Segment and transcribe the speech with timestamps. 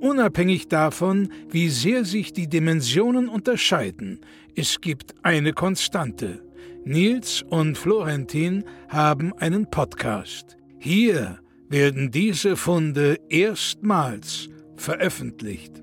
[0.00, 4.20] Unabhängig davon, wie sehr sich die Dimensionen unterscheiden,
[4.56, 6.42] es gibt eine Konstante.
[6.84, 10.56] Nils und Florentin haben einen Podcast.
[10.78, 15.82] Hier werden diese Funde erstmals veröffentlicht.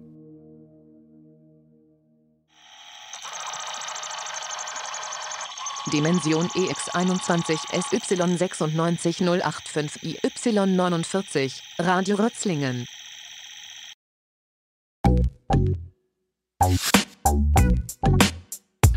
[5.94, 9.22] Dimension EX21 SY96085
[10.03, 12.88] IY49 Radio Rötzlingen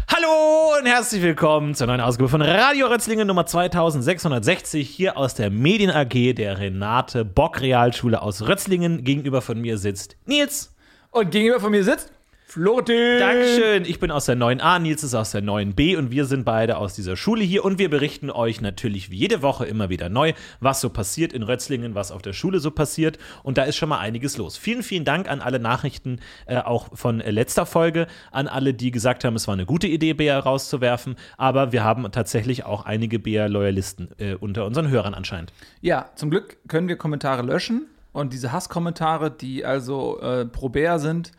[0.08, 5.50] Hallo und herzlich willkommen zur neuen Ausgabe von Radio Rötzlingen Nummer 2660 hier aus der
[5.50, 9.04] Medien AG der Renate Bock Realschule aus Rötzlingen.
[9.04, 10.74] Gegenüber von mir sitzt Nils.
[11.12, 12.12] Und gegenüber von mir sitzt
[12.50, 13.20] Florentin.
[13.20, 13.84] Dankeschön.
[13.84, 16.94] Ich bin aus der 9a, Nils ist aus der 9b und wir sind beide aus
[16.94, 20.80] dieser Schule hier und wir berichten euch natürlich wie jede Woche immer wieder neu, was
[20.80, 24.00] so passiert in Rötzlingen, was auf der Schule so passiert und da ist schon mal
[24.00, 24.56] einiges los.
[24.56, 28.90] Vielen, vielen Dank an alle Nachrichten, äh, auch von äh, letzter Folge, an alle, die
[28.90, 33.20] gesagt haben, es war eine gute Idee, BR rauszuwerfen, aber wir haben tatsächlich auch einige
[33.20, 35.52] BR-Loyalisten äh, unter unseren Hörern anscheinend.
[35.82, 40.98] Ja, zum Glück können wir Kommentare löschen und diese Hasskommentare, die also äh, pro BR
[40.98, 41.30] sind,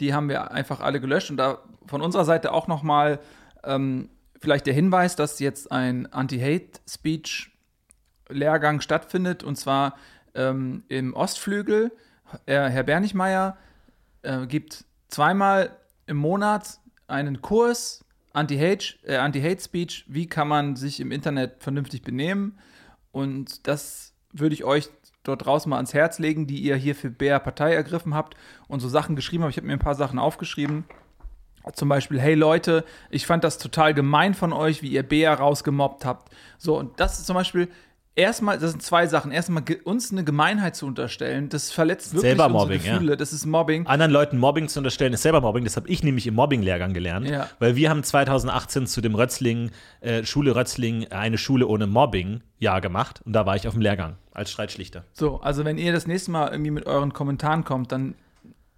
[0.00, 1.30] die haben wir einfach alle gelöscht.
[1.30, 3.20] Und da von unserer Seite auch noch mal
[3.64, 9.42] ähm, vielleicht der Hinweis, dass jetzt ein Anti-Hate-Speech-Lehrgang stattfindet.
[9.42, 9.96] Und zwar
[10.34, 11.92] ähm, im Ostflügel.
[12.46, 13.56] Äh, Herr Bernichmeier
[14.22, 20.04] äh, gibt zweimal im Monat einen Kurs Anti-Hate äh, Anti Speech.
[20.08, 22.58] Wie kann man sich im Internet vernünftig benehmen?
[23.10, 24.90] Und das würde ich euch
[25.28, 28.36] dort draußen mal ans Herz legen, die ihr hier für Bär Partei ergriffen habt
[28.68, 29.52] und so Sachen geschrieben habt.
[29.52, 30.84] Ich habe mir ein paar Sachen aufgeschrieben.
[31.72, 36.04] Zum Beispiel, hey Leute, ich fand das total gemein von euch, wie ihr Bär rausgemobbt
[36.04, 36.32] habt.
[36.58, 37.68] So, und das ist zum Beispiel,
[38.16, 39.30] erstmal, das sind zwei Sachen.
[39.30, 43.12] Erstmal uns eine Gemeinheit zu unterstellen, das verletzt wirklich selber unsere Mobbing, Gefühle.
[43.12, 43.16] Ja.
[43.16, 43.86] Das ist Mobbing.
[43.86, 45.64] Anderen Leuten Mobbing zu unterstellen, ist selber Mobbing.
[45.64, 47.28] Das habe ich nämlich im Mobbing-Lehrgang gelernt.
[47.28, 47.48] Ja.
[47.60, 52.80] Weil wir haben 2018 zu dem Rötzling, äh, Schule Rötzling, eine Schule ohne Mobbing Jahr
[52.80, 53.20] gemacht.
[53.24, 55.04] Und da war ich auf dem Lehrgang als Streitschlichter.
[55.12, 58.14] So, also wenn ihr das nächste Mal irgendwie mit euren Kommentaren kommt, dann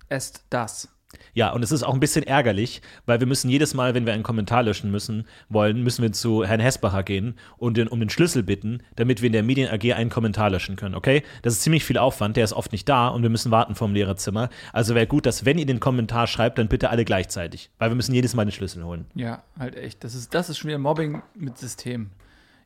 [0.08, 0.88] esst das.
[1.32, 4.12] Ja, und es ist auch ein bisschen ärgerlich, weil wir müssen jedes Mal, wenn wir
[4.12, 8.10] einen Kommentar löschen müssen, wollen, müssen wir zu Herrn Hesbacher gehen und den, um den
[8.10, 11.22] Schlüssel bitten, damit wir in der Medien AG einen Kommentar löschen können, okay?
[11.42, 13.94] Das ist ziemlich viel Aufwand, der ist oft nicht da und wir müssen warten vom
[13.94, 14.50] Lehrerzimmer.
[14.72, 17.96] Also wäre gut, dass wenn ihr den Kommentar schreibt, dann bitte alle gleichzeitig, weil wir
[17.96, 19.06] müssen jedes Mal den Schlüssel holen.
[19.14, 20.04] Ja, halt echt.
[20.04, 22.10] Das ist, das ist schon wieder Mobbing mit System.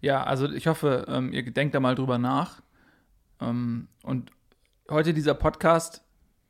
[0.00, 2.60] Ja, also ich hoffe, ähm, ihr denkt da mal drüber nach.
[3.40, 4.32] Ähm, und
[4.90, 6.02] heute dieser Podcast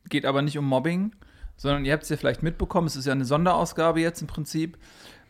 [0.09, 1.15] geht aber nicht um Mobbing,
[1.63, 4.77] sondern ihr habt es ja vielleicht mitbekommen, es ist ja eine Sonderausgabe jetzt im Prinzip.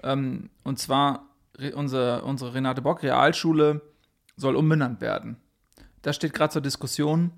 [0.01, 3.81] Ähm, und zwar re- unser, unsere Renate Bock Realschule
[4.35, 5.37] soll umbenannt werden.
[6.01, 7.31] Das steht gerade zur Diskussion.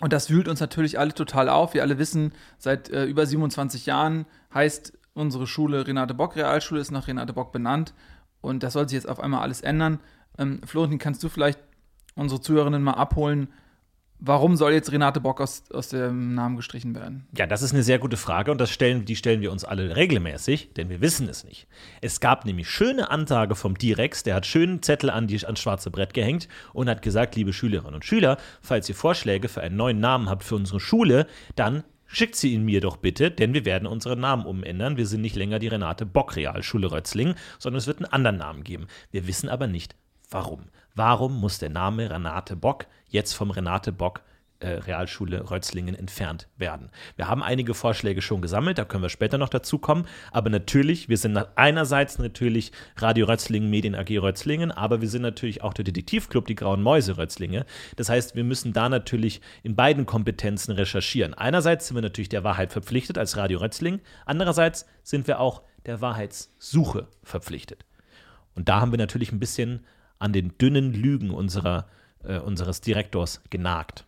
[0.00, 1.74] Und das wühlt uns natürlich alle total auf.
[1.74, 6.92] Wir alle wissen, seit äh, über 27 Jahren heißt unsere Schule Renate Bock Realschule, ist
[6.92, 7.94] nach Renate Bock benannt.
[8.40, 9.98] Und das soll sich jetzt auf einmal alles ändern.
[10.38, 11.58] Ähm, Florentin, kannst du vielleicht
[12.14, 13.48] unsere Zuhörerinnen mal abholen,
[14.24, 17.26] warum soll jetzt Renate Bock aus, aus dem Namen gestrichen werden?
[17.36, 19.96] Ja, das ist eine sehr gute Frage und das stellen, die stellen wir uns alle
[19.96, 21.66] regelmäßig, denn wir wissen es nicht.
[22.00, 25.90] Es gab nämlich schöne Ansage vom Direx, der hat schönen Zettel an die, ans schwarze
[25.90, 30.00] Brett gehängt und hat gesagt, liebe Schülerinnen und Schüler, falls ihr Vorschläge für einen neuen
[30.00, 33.86] Namen habt für unsere Schule, dann schickt sie ihn mir doch bitte, denn wir werden
[33.86, 34.96] unseren Namen umändern.
[34.96, 38.64] Wir sind nicht länger die Renate Bock Realschule Rötzling, sondern es wird einen anderen Namen
[38.64, 38.86] geben.
[39.10, 39.96] Wir wissen aber nicht,
[40.30, 40.66] warum.
[40.94, 44.22] Warum muss der Name Renate Bock jetzt vom Renate Bock
[44.64, 46.90] äh, Realschule Rötzlingen entfernt werden.
[47.16, 50.06] Wir haben einige Vorschläge schon gesammelt, da können wir später noch dazu kommen.
[50.30, 55.62] Aber natürlich, wir sind einerseits natürlich Radio Rötzlingen, Medien AG Rötzlingen, aber wir sind natürlich
[55.62, 57.66] auch der Detektivclub, die Grauen Mäuse Rötzlinge.
[57.96, 61.34] Das heißt, wir müssen da natürlich in beiden Kompetenzen recherchieren.
[61.34, 66.00] Einerseits sind wir natürlich der Wahrheit verpflichtet als Radio Rötzling, andererseits sind wir auch der
[66.00, 67.84] Wahrheitssuche verpflichtet.
[68.54, 69.84] Und da haben wir natürlich ein bisschen
[70.24, 71.86] an den dünnen Lügen unserer,
[72.24, 74.06] äh, unseres Direktors genagt.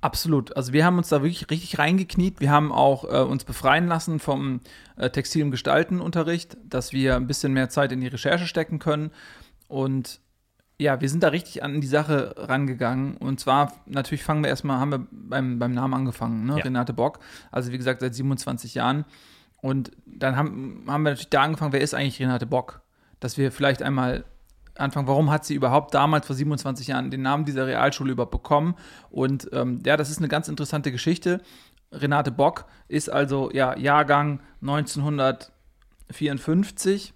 [0.00, 0.56] Absolut.
[0.56, 2.40] Also wir haben uns da wirklich richtig reingekniet.
[2.40, 4.60] Wir haben auch äh, uns befreien lassen vom
[4.96, 9.10] äh, Textil- und Gestaltenunterricht, dass wir ein bisschen mehr Zeit in die Recherche stecken können.
[9.68, 10.20] Und
[10.78, 13.16] Ja, wir sind da richtig an die Sache rangegangen.
[13.16, 16.58] Und zwar, natürlich fangen wir erstmal, haben wir beim, beim Namen angefangen, ne?
[16.58, 16.64] Ja.
[16.64, 17.18] Renate Bock.
[17.50, 19.06] Also wie gesagt, seit 27 Jahren.
[19.62, 22.82] Und dann haben, haben wir natürlich da angefangen, wer ist eigentlich Renate Bock?
[23.20, 24.24] Dass wir vielleicht einmal
[24.80, 28.74] anfangen, warum hat sie überhaupt damals vor 27 Jahren den Namen dieser Realschule überhaupt bekommen?
[29.10, 31.40] Und ähm, ja, das ist eine ganz interessante Geschichte.
[31.92, 37.14] Renate Bock ist also ja Jahrgang 1954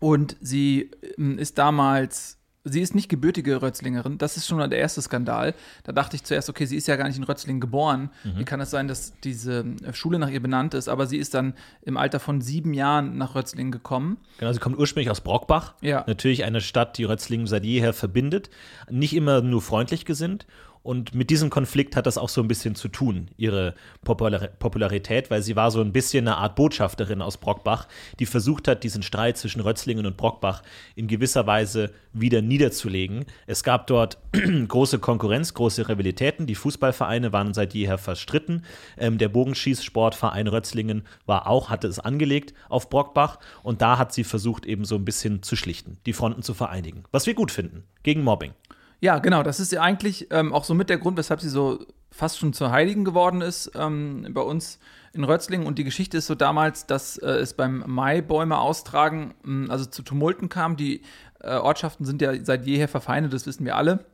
[0.00, 4.18] und sie ähm, ist damals, sie ist nicht gebürtige Rötzlingerin.
[4.18, 5.54] Das ist schon mal der erste Skandal.
[5.84, 8.10] Da dachte ich zuerst, okay, sie ist ja gar nicht in Rötzlingen geboren.
[8.36, 10.88] Wie kann es sein, dass diese äh, Schule nach ihr benannt ist?
[10.88, 14.18] Aber sie ist dann im Alter von sieben Jahren nach Rötzlingen gekommen.
[14.38, 15.74] Genau, sie kommt ursprünglich aus Brockbach.
[15.80, 16.04] Ja.
[16.06, 18.50] Natürlich eine Stadt, die Rötzlingen seit jeher verbindet.
[18.90, 20.46] Nicht immer nur freundlich gesinnt.
[20.82, 25.30] Und mit diesem Konflikt hat das auch so ein bisschen zu tun, ihre Popular Popularität,
[25.30, 27.86] weil sie war so ein bisschen eine Art Botschafterin aus Brockbach,
[28.18, 30.62] die versucht hat, diesen Streit zwischen Rötzlingen und Brockbach
[30.96, 33.26] in gewisser Weise wieder niederzulegen.
[33.46, 34.18] Es gab dort
[34.68, 36.46] große Konkurrenz, große Rivalitäten.
[36.46, 38.64] Die Fußballvereine waren seit jeher verstritten.
[38.96, 43.38] Ähm, der Bogenschießsportverein Rötzlingen war auch, hatte es angelegt auf Brockbach.
[43.62, 47.04] Und da hat sie versucht, eben so ein bisschen zu schlichten, die Fronten zu vereinigen.
[47.10, 48.54] Was wir gut finden, gegen Mobbing.
[49.00, 49.42] Ja, genau.
[49.42, 52.52] Das ist ja eigentlich ähm, auch so mit der Grund, weshalb sie so fast schon
[52.52, 54.78] zur Heiligen geworden ist ähm, bei uns
[55.12, 55.66] in Rötzlingen.
[55.66, 60.02] Und die Geschichte ist so damals, dass äh, es beim Maibäume austragen, mh, also zu
[60.02, 60.76] Tumulten kam.
[60.76, 61.02] Die
[61.40, 64.04] äh, Ortschaften sind ja seit jeher verfeindet, das wissen wir alle.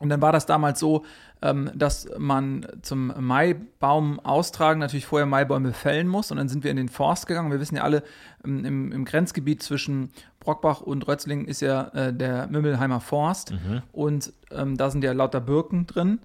[0.00, 1.04] Und dann war das damals so,
[1.44, 6.30] ähm, dass man zum Maibaum austragen natürlich vorher Maibäume fällen muss.
[6.30, 7.52] Und dann sind wir in den Forst gegangen.
[7.52, 8.02] Wir wissen ja alle,
[8.44, 10.10] ähm, im, im Grenzgebiet zwischen
[10.40, 13.52] Brockbach und Rötzlingen ist ja äh, der Mümmelheimer Forst.
[13.92, 16.18] Und ähm, da sind ja lauter Birken drin.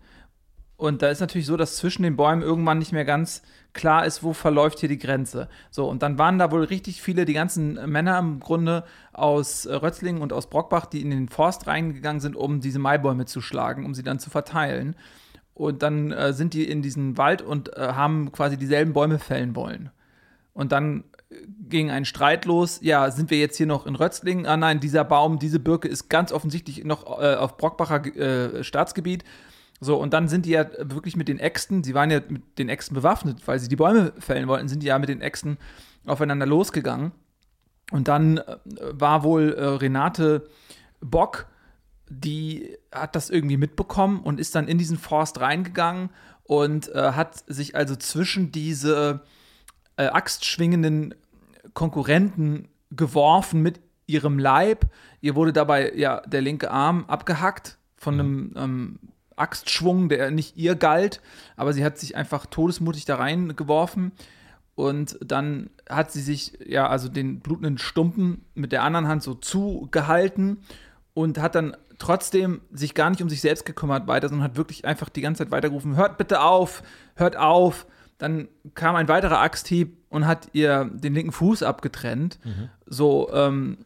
[0.80, 3.42] Und da ist natürlich so, dass zwischen den Bäumen irgendwann nicht mehr ganz
[3.74, 5.50] klar ist, wo verläuft hier die Grenze.
[5.72, 9.76] So, und dann waren da wohl richtig viele, die ganzen Männer im Grunde aus äh,
[9.76, 13.86] Rötzlingen und aus Brockbach, die in den Forst reingegangen sind, um diese Maibäume zu schlagen,
[13.86, 14.96] um sie dann zu verteilen.
[15.54, 19.58] Und dann äh, sind die in diesen Wald und äh, haben quasi dieselben Bäume fällen
[19.58, 19.90] wollen.
[20.54, 21.36] Und dann äh,
[21.68, 22.80] ging ein Streit los.
[22.82, 24.46] Ja, sind wir jetzt hier noch in Rötzlingen?
[24.46, 29.26] Ah nein, dieser Baum, diese Birke ist ganz offensichtlich noch äh, auf Brockbacher äh, Staatsgebiet.
[29.82, 32.68] So, und dann sind die ja wirklich mit den Äxten, sie waren ja mit den
[32.68, 35.58] Äxten bewaffnet, weil sie die Bäume fällen wollten, sind die ja mit den Äxten
[36.06, 37.12] aufeinander losgegangen.
[37.92, 38.58] Und dann äh,
[38.92, 40.48] war wohl äh, Renate
[41.00, 41.48] Bock,
[42.10, 46.10] die hat das irgendwie mitbekommen und ist dann in diesen Forst reingegangen
[46.44, 49.22] und äh, hat sich also zwischen diese
[49.96, 51.14] äh, axtschwingenden
[51.74, 54.88] Konkurrenten geworfen mit ihrem Leib.
[55.22, 59.00] Ihr wurde dabei ja der linke Arm abgehackt von einem ähm,
[59.40, 61.22] Axtschwung, der nicht ihr galt,
[61.56, 64.12] aber sie hat sich einfach todesmutig da reingeworfen.
[64.76, 69.34] Und dann hat sie sich ja also den blutenden Stumpen mit der anderen Hand so
[69.34, 70.60] zugehalten
[71.14, 74.86] und hat dann trotzdem sich gar nicht um sich selbst gekümmert weiter, sondern hat wirklich
[74.86, 76.82] einfach die ganze Zeit weitergerufen: Hört bitte auf,
[77.16, 77.88] hört auf.
[78.20, 82.40] Dann kam ein weiterer Axthieb und hat ihr den linken Fuß abgetrennt.
[82.86, 83.80] So, ähm,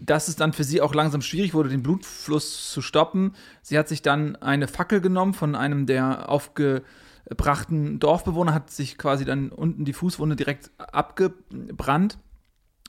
[0.00, 3.34] dass es dann für sie auch langsam schwierig wurde, den Blutfluss zu stoppen.
[3.62, 9.24] Sie hat sich dann eine Fackel genommen von einem der aufgebrachten Dorfbewohner, hat sich quasi
[9.24, 12.18] dann unten die Fußwunde direkt abgebrannt,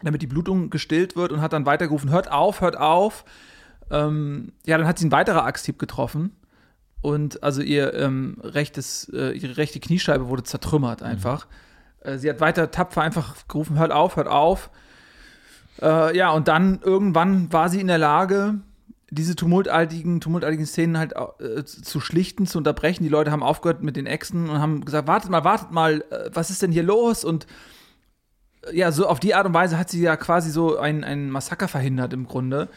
[0.01, 3.25] damit die Blutung gestillt wird und hat dann weitergerufen, hört auf, hört auf.
[3.91, 6.31] Ähm, ja, dann hat sie ein weiterer Axthieb getroffen
[7.01, 11.47] und also ihr ähm, rechtes, äh, ihre rechte Kniescheibe wurde zertrümmert einfach.
[11.99, 14.71] Äh, sie hat weiter tapfer einfach gerufen, hört auf, hört auf.
[15.81, 18.55] Äh, ja, und dann irgendwann war sie in der Lage,
[19.09, 23.03] diese tumultartigen, tumultartigen Szenen halt äh, zu schlichten, zu unterbrechen.
[23.03, 26.29] Die Leute haben aufgehört mit den Äxten und haben gesagt, wartet mal, wartet mal, äh,
[26.33, 27.25] was ist denn hier los?
[27.25, 27.45] Und
[28.67, 31.29] äh, ja, so auf die Art und Weise hat sie ja quasi so ein, ein
[31.29, 32.69] Massaker verhindert im Grunde.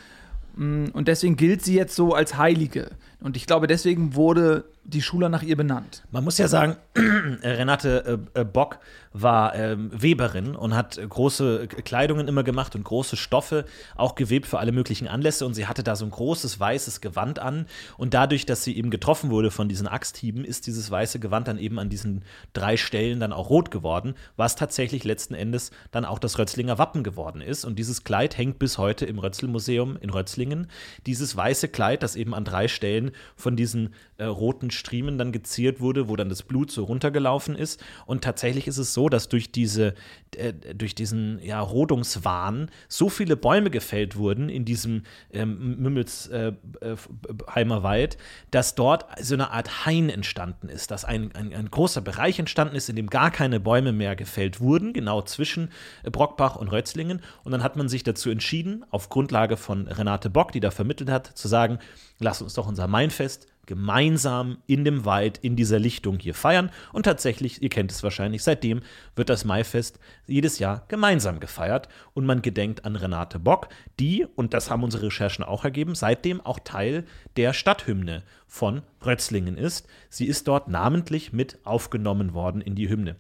[0.57, 2.91] Mm, Und deswegen gilt sie jetzt so als Heilige.
[3.21, 6.03] Und ich glaube, deswegen wurde die Schule nach ihr benannt.
[6.11, 6.77] Man muss ja sagen,
[7.43, 8.79] Renate äh, Bock
[9.15, 13.65] war ähm, Weberin und hat große Kleidungen immer gemacht und große Stoffe,
[13.97, 15.47] auch gewebt für alle möglichen Anlässe.
[15.47, 17.67] Und sie hatte da so ein großes weißes Gewand an.
[17.97, 21.59] Und dadurch, dass sie eben getroffen wurde von diesen Axthieben, ist dieses weiße Gewand dann
[21.59, 26.19] eben an diesen drei Stellen dann auch rot geworden, was tatsächlich letzten Endes dann auch
[26.19, 27.65] das Rötzlinger Wappen geworden ist.
[27.65, 30.67] Und dieses Kleid hängt bis heute im Rötzelmuseum in Rötzlingen.
[31.07, 35.81] Dieses weiße Kleid, das eben an drei Stellen von diesen äh, roten Striemen dann geziert
[35.81, 37.81] wurde, wo dann das Blut so runtergelaufen ist.
[38.07, 39.95] Und tatsächlich ist es so, dass durch diese,
[40.37, 47.79] äh, durch diesen ja, Rodungswahn so viele Bäume gefällt wurden in diesem ähm, Mümmelsheimer äh,
[47.79, 48.17] äh, Wald,
[48.51, 52.77] dass dort so eine Art Hain entstanden ist, dass ein, ein, ein großer Bereich entstanden
[52.77, 55.71] ist, in dem gar keine Bäume mehr gefällt wurden, genau zwischen
[56.03, 57.23] äh, Brockbach und Rötzlingen.
[57.45, 61.11] Und dann hat man sich dazu entschieden, auf Grundlage von Renate Bock, die da vermittelt
[61.11, 61.79] hat, zu sagen,
[62.19, 66.71] lass uns doch unser Mainfest gemeinsam in dem Wald in dieser Lichtung hier feiern.
[66.93, 68.83] Und tatsächlich, ihr kennt es wahrscheinlich, seitdem
[69.17, 73.69] wird das Maifest jedes Jahr gemeinsam gefeiert und man gedenkt an Renate Bock,
[74.01, 77.05] die, und das haben unsere Recherchen auch ergeben, seitdem auch Teil
[77.37, 79.87] der Stadthymne von Rötzlingen ist.
[80.09, 83.17] Sie ist dort namentlich mit aufgenommen worden in die Hymne.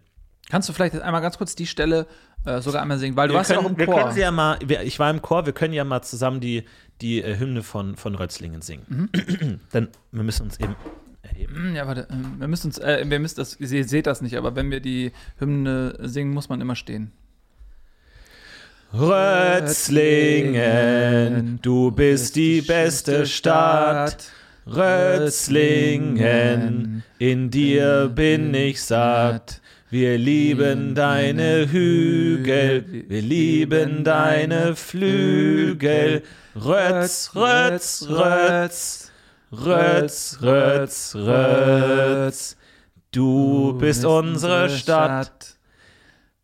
[0.50, 2.06] Kannst du vielleicht einmal ganz kurz die Stelle
[2.44, 4.00] äh, sogar einmal singen, weil du wir warst können, ja auch im wir Chor.
[4.00, 6.64] können sie ja mal, wir, ich war im Chor, wir können ja mal zusammen die,
[7.00, 9.08] die äh, Hymne von, von Rötzlingen singen.
[9.72, 10.76] Dann, wir müssen uns eben
[11.22, 11.54] erheben.
[11.56, 14.36] Hm, Ja, warte, ähm, wir müssen uns, äh, wir müssen das, ihr seht das nicht,
[14.36, 17.12] aber wenn wir die Hymne singen, muss man immer stehen.
[20.24, 24.30] Rötzlingen, du bist die beste Stadt.
[24.66, 26.04] Rötzlingen,
[27.18, 29.60] in dir bin ich satt.
[29.90, 36.22] Wir lieben deine Hügel, wir lieben deine Flügel.
[36.56, 39.12] Rötz, Rötz, Rötz,
[39.52, 42.56] Rötz, Rötz, Rötz.
[43.12, 45.58] Du bist unsere Stadt,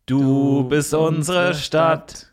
[0.05, 2.27] du bist unsere Stadt.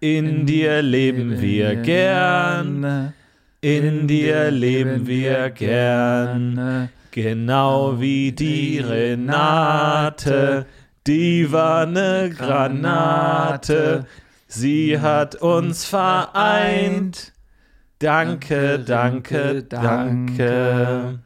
[0.00, 3.14] In dir leben wir gern,
[3.60, 6.90] in dir leben wir gern.
[7.20, 10.66] Genau wie die Renate,
[11.04, 14.06] die war ne Granate.
[14.46, 17.32] Sie hat uns vereint.
[17.98, 21.18] Danke, danke, danke.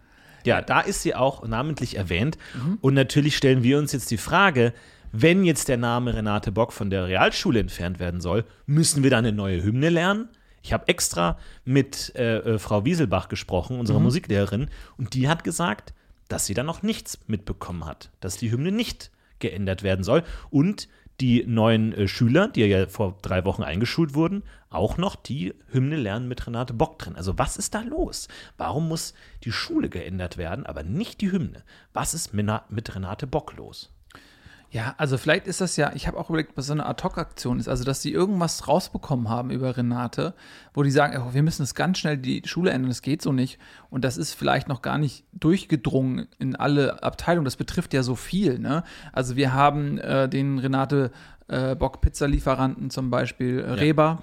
[0.44, 2.38] Ja, da ist sie auch namentlich erwähnt.
[2.80, 4.72] Und natürlich stellen wir uns jetzt die Frage,
[5.12, 9.26] wenn jetzt der Name Renate Bock von der Realschule entfernt werden soll, müssen wir dann
[9.26, 10.30] eine neue Hymne lernen?
[10.62, 15.92] Ich habe extra mit äh, äh, Frau Wieselbach gesprochen, unserer Musiklehrerin, und die hat gesagt,
[16.28, 20.88] dass sie da noch nichts mitbekommen hat, dass die Hymne nicht geändert werden soll und
[21.20, 25.96] die neuen äh, Schüler, die ja vor drei Wochen eingeschult wurden, auch noch die Hymne
[25.96, 27.16] lernen mit Renate Bock drin.
[27.16, 28.28] Also was ist da los?
[28.56, 29.14] Warum muss
[29.44, 31.64] die Schule geändert werden, aber nicht die Hymne?
[31.92, 33.92] Was ist mit Renate Bock los?
[34.72, 37.68] Ja, also vielleicht ist das ja, ich habe auch überlegt, was so eine Ad-Hoc-Aktion ist,
[37.68, 40.32] also dass die irgendwas rausbekommen haben über Renate,
[40.72, 43.32] wo die sagen, oh, wir müssen es ganz schnell die Schule ändern, das geht so
[43.32, 43.58] nicht.
[43.90, 48.14] Und das ist vielleicht noch gar nicht durchgedrungen in alle Abteilungen, das betrifft ja so
[48.14, 48.58] viel.
[48.58, 48.82] Ne?
[49.12, 51.10] Also wir haben äh, den Renate
[51.48, 54.22] äh, Bock-Pizza-Lieferanten zum Beispiel, äh, Reber,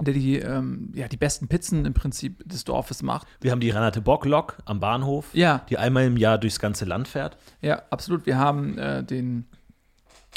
[0.00, 3.26] der die, ähm, ja, die besten Pizzen im Prinzip des Dorfes macht.
[3.40, 5.64] Wir haben die Renate Bock-Lok am Bahnhof, Ja.
[5.68, 7.36] die einmal im Jahr durchs ganze Land fährt.
[7.60, 8.24] Ja, absolut.
[8.26, 9.46] Wir haben äh, den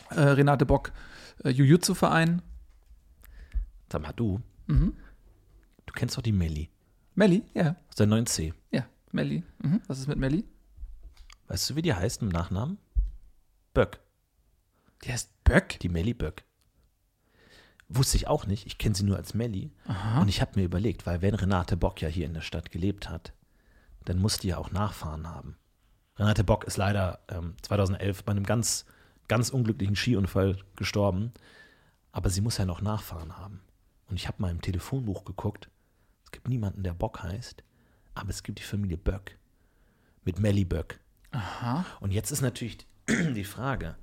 [0.09, 0.91] äh, Renate Bock
[1.43, 2.41] äh, Jujutsu-Verein.
[3.91, 4.93] Sag mal, du, Mhm.
[5.85, 6.69] du kennst doch die Melli
[7.15, 7.75] Melli, ja.
[7.89, 8.53] aus der 9C.
[8.71, 9.43] Ja, Melli.
[9.61, 9.81] Mhm.
[9.87, 10.45] Was ist mit Melli?
[11.47, 12.77] Weißt du, wie die heißt im Nachnamen?
[13.73, 13.99] Böck.
[15.03, 15.77] Die heißt Böck.
[15.81, 16.43] Die Melli Böck.
[17.93, 18.65] Wusste ich auch nicht.
[18.67, 19.71] Ich kenne sie nur als Melli.
[20.19, 23.09] Und ich habe mir überlegt, weil wenn Renate Bock ja hier in der Stadt gelebt
[23.09, 23.33] hat,
[24.05, 25.57] dann muss die ja auch Nachfahren haben.
[26.17, 28.85] Renate Bock ist leider ähm, 2011 bei einem ganz,
[29.27, 31.33] ganz unglücklichen Skiunfall gestorben.
[32.11, 33.61] Aber sie muss ja noch Nachfahren haben.
[34.07, 35.69] Und ich habe mal im Telefonbuch geguckt.
[36.25, 37.63] Es gibt niemanden, der Bock heißt.
[38.13, 39.37] Aber es gibt die Familie Böck.
[40.23, 40.99] Mit Melli Böck.
[41.31, 41.85] Aha.
[41.99, 42.77] Und jetzt ist natürlich
[43.09, 43.95] die Frage,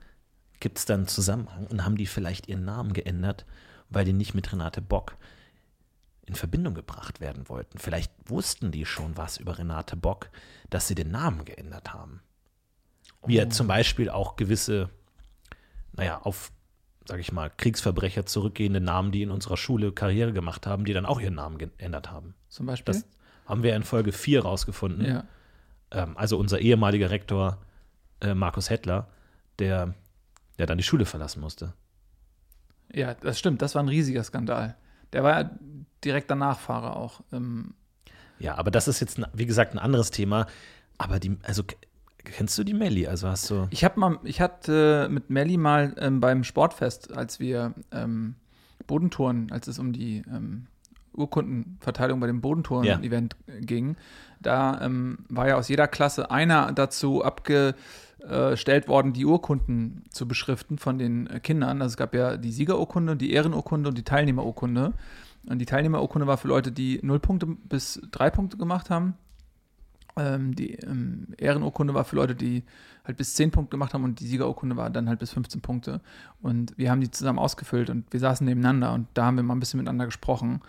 [0.60, 3.46] gibt es da einen Zusammenhang und haben die vielleicht ihren Namen geändert,
[3.90, 5.16] weil die nicht mit Renate Bock
[6.26, 7.78] in Verbindung gebracht werden wollten?
[7.78, 10.30] Vielleicht wussten die schon was über Renate Bock,
[10.70, 12.20] dass sie den Namen geändert haben.
[13.26, 14.90] Wie ja zum Beispiel auch gewisse,
[15.92, 16.52] naja, auf,
[17.06, 21.06] sag ich mal, Kriegsverbrecher zurückgehende Namen, die in unserer Schule Karriere gemacht haben, die dann
[21.06, 22.34] auch ihren Namen geändert haben.
[22.48, 22.94] Zum Beispiel.
[22.94, 23.04] Das
[23.46, 25.24] haben wir in Folge 4 rausgefunden ja.
[25.90, 27.58] ähm, also unser ehemaliger Rektor
[28.20, 29.08] äh, Markus Hettler,
[29.58, 29.94] der,
[30.58, 31.72] der dann die Schule verlassen musste.
[32.92, 33.62] Ja, das stimmt.
[33.62, 34.76] Das war ein riesiger Skandal.
[35.12, 35.50] Der war ja
[36.04, 37.20] direkter Nachfahre auch.
[37.32, 37.74] Ähm,
[38.38, 40.46] Ja, aber das ist jetzt, wie gesagt, ein anderes Thema.
[40.96, 41.62] Aber die, also
[42.24, 43.06] kennst du die Melli?
[43.06, 43.66] Also hast du.
[43.70, 48.34] ich habe mal, ich hatte mit Melli mal ähm, beim Sportfest, als wir ähm,
[48.86, 50.66] Bodentouren, als es um die ähm,
[51.14, 53.96] Urkundenverteilung bei dem Bodentouren-Event ging,
[54.40, 57.24] da ähm, war ja aus jeder Klasse einer dazu
[58.22, 61.82] abgestellt worden, die Urkunden zu beschriften von den äh, Kindern.
[61.82, 64.92] Also es gab ja die Siegerurkunde, die Ehrenurkunde und die Teilnehmerurkunde.
[65.46, 69.14] Und die Teilnehmerurkunde war für Leute, die null Punkte bis drei Punkte gemacht haben.
[70.16, 72.64] Ähm, die ähm, Ehrenurkunde war für Leute, die
[73.04, 76.00] halt bis 10 Punkte gemacht haben und die Siegerurkunde war dann halt bis 15 Punkte.
[76.42, 79.54] Und wir haben die zusammen ausgefüllt und wir saßen nebeneinander und da haben wir mal
[79.54, 80.60] ein bisschen miteinander gesprochen.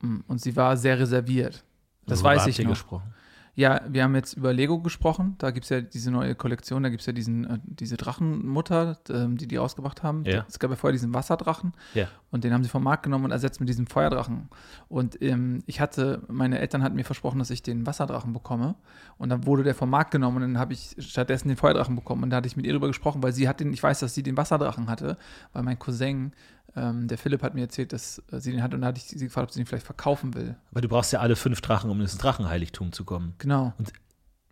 [0.00, 1.64] Mm, Und sie war sehr reserviert.
[2.06, 2.70] Das Worüber weiß ich noch.
[2.70, 3.14] gesprochen.
[3.58, 5.34] Ja, wir haben jetzt über Lego gesprochen.
[5.38, 8.98] Da gibt es ja diese neue Kollektion, da gibt es ja diesen, äh, diese Drachenmutter,
[9.10, 10.22] ähm, die die rausgebracht haben.
[10.26, 10.44] Ja.
[10.48, 12.06] Es gab ja vorher diesen Wasserdrachen Ja.
[12.30, 14.48] und den haben sie vom Markt genommen und ersetzt mit diesem Feuerdrachen.
[14.88, 18.76] Und ähm, ich hatte, meine Eltern hatten mir versprochen, dass ich den Wasserdrachen bekomme.
[19.16, 22.22] Und dann wurde der vom Markt genommen und dann habe ich stattdessen den Feuerdrachen bekommen.
[22.22, 24.14] Und da hatte ich mit ihr darüber gesprochen, weil sie hat den, ich weiß, dass
[24.14, 25.18] sie den Wasserdrachen hatte,
[25.52, 26.30] weil mein Cousin,
[26.76, 29.06] ähm, der Philipp, hat mir erzählt, dass äh, sie den hat und da hatte ich
[29.06, 30.56] sie gefragt, ob sie den vielleicht verkaufen will.
[30.70, 33.34] Aber du brauchst ja alle fünf Drachen, um ins Drachenheiligtum zu kommen.
[33.38, 33.72] Genau.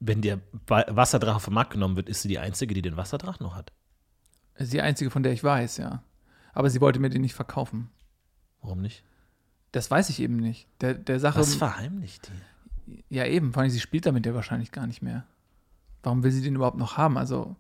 [0.01, 3.55] Wenn der Wasserdrache vom Markt genommen wird, ist sie die Einzige, die den Wasserdrachen noch
[3.55, 3.73] hat.
[4.57, 6.03] Ist die einzige, von der ich weiß, ja.
[6.53, 7.91] Aber sie wollte mir den nicht verkaufen.
[8.63, 9.05] Warum nicht?
[9.73, 10.69] Das weiß ich eben nicht.
[10.81, 11.41] Der, der Sache.
[11.41, 12.33] Was verheimlicht die?
[13.09, 13.53] ja, eben.
[13.53, 15.25] Vor allem, sie spielt damit ja wahrscheinlich gar nicht mehr.
[16.03, 17.19] Warum will sie den überhaupt noch haben?
[17.19, 17.57] Also.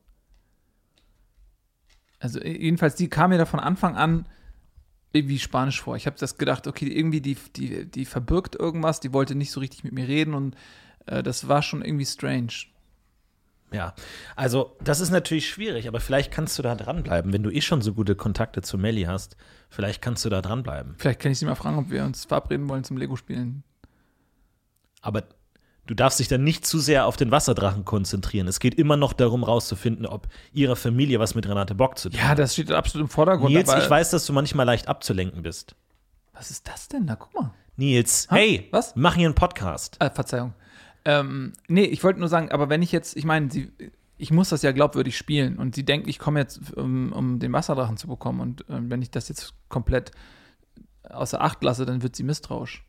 [2.18, 4.26] Also, jedenfalls, die kam mir da von Anfang an
[5.16, 5.96] irgendwie Spanisch vor.
[5.96, 9.60] Ich habe das gedacht, okay, irgendwie die, die, die verbirgt irgendwas, die wollte nicht so
[9.60, 10.56] richtig mit mir reden und
[11.06, 12.52] äh, das war schon irgendwie strange.
[13.72, 13.94] Ja,
[14.36, 17.32] also das ist natürlich schwierig, aber vielleicht kannst du da dranbleiben.
[17.32, 19.36] Wenn du eh schon so gute Kontakte zu Melli hast,
[19.68, 20.94] vielleicht kannst du da dranbleiben.
[20.98, 23.64] Vielleicht kann ich sie mal fragen, ob wir uns verabreden wollen zum Lego-Spielen.
[25.02, 25.24] Aber
[25.86, 28.46] du darfst dich dann nicht zu sehr auf den Wasserdrachen konzentrieren.
[28.48, 32.18] Es geht immer noch darum, rauszufinden, ob ihre Familie was mit Renate Bock zu tun
[32.18, 32.38] Ja, hat.
[32.38, 33.52] das steht absolut im Vordergrund.
[33.52, 35.74] Nils, ich weiß, dass du manchmal leicht abzulenken bist.
[36.32, 37.16] Was ist das denn da?
[37.16, 37.52] Guck mal.
[37.76, 38.36] Nils, Ha?
[38.36, 38.94] hey, Was?
[38.96, 39.96] machen hier einen Podcast.
[40.00, 40.54] Äh, Verzeihung.
[41.04, 43.70] Ähm, nee, ich wollte nur sagen, aber wenn ich jetzt, ich meine, sie,
[44.18, 47.52] ich muss das ja glaubwürdig spielen und sie denkt, ich komme jetzt, um, um den
[47.52, 50.10] Wasserdrachen zu bekommen und ähm, wenn ich das jetzt komplett
[51.08, 52.84] außer Acht lasse, dann wird sie misstrauisch.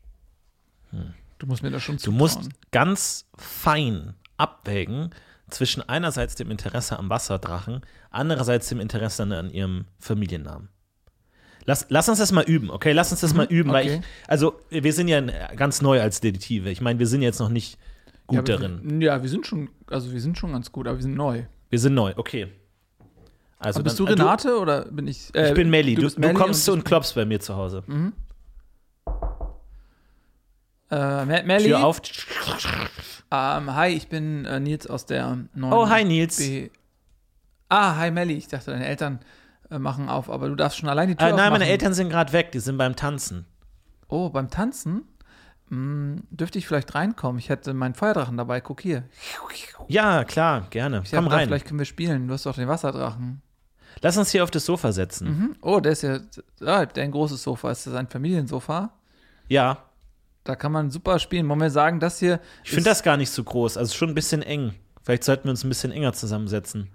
[1.40, 2.18] Du musst mir das schon Du zutrauen.
[2.18, 5.12] musst ganz fein abwägen
[5.50, 10.70] zwischen einerseits dem Interesse am Wasserdrachen, andererseits dem Interesse an, ihrem Familiennamen.
[11.66, 12.94] Lass, lass uns das mal üben, okay?
[12.94, 14.00] Lass uns das mal üben, weil okay.
[14.02, 15.22] ich, also wir sind ja
[15.56, 16.70] ganz neu als Detektive.
[16.70, 17.78] Ich meine, wir sind jetzt noch nicht
[18.26, 18.80] gut ja, darin.
[18.84, 21.44] Wir, ja, wir sind schon, also wir sind schon ganz gut, aber wir sind neu.
[21.70, 22.48] Wir sind neu, okay.
[23.60, 25.34] Also Aber bist dann- du Renate oder bin ich?
[25.36, 25.96] äh, ich bin Melli.
[25.96, 27.84] Du, du, Melli kommst und und klopfst bei mir zu Hause.
[30.90, 31.66] Äh, Me- Melli.
[31.70, 32.02] Tür auf.
[33.30, 35.74] Ähm, hi, ich bin äh, Nils aus der neuen.
[35.74, 36.38] Oh, hi Nils.
[36.38, 36.70] B
[37.70, 38.36] ah, hi Melli.
[38.36, 39.20] Ich dachte, deine Eltern
[39.70, 41.72] äh, machen auf, aber du darfst schon allein die Tür Äh, nein, meine aufmachen.
[41.72, 42.52] Eltern sind gerade weg.
[42.54, 43.46] Die sind beim Tanzen.
[44.08, 45.04] Oh, beim Tanzen?
[45.70, 47.40] Hm, dürfte ich vielleicht reinkommen?
[47.40, 48.62] Ich hätte meinen Feuerdrachen dabei.
[48.62, 49.04] Guck hier.
[49.90, 51.02] Ja, klar, gerne.
[51.04, 51.48] Ich Komm gedacht, rein.
[51.50, 52.28] Vielleicht können wir spielen.
[52.30, 53.42] Du hast doch den Wasserdrachen.
[54.02, 55.28] Lass uns hier auf das Sofa setzen.
[55.28, 55.56] Mhm.
[55.62, 56.20] Oh, der ist ja
[56.66, 57.72] ah, der ein großes Sofa.
[57.72, 58.92] Ist das ein Familiensofa?
[59.50, 59.84] Ja,
[60.48, 61.50] Da kann man super spielen.
[61.50, 62.40] Wollen wir sagen, das hier.
[62.64, 63.76] ich finde das gar nicht so groß.
[63.76, 64.74] Also schon ein bisschen eng.
[65.04, 66.88] Vielleicht sollten wir uns ein bisschen enger zusammensetzen.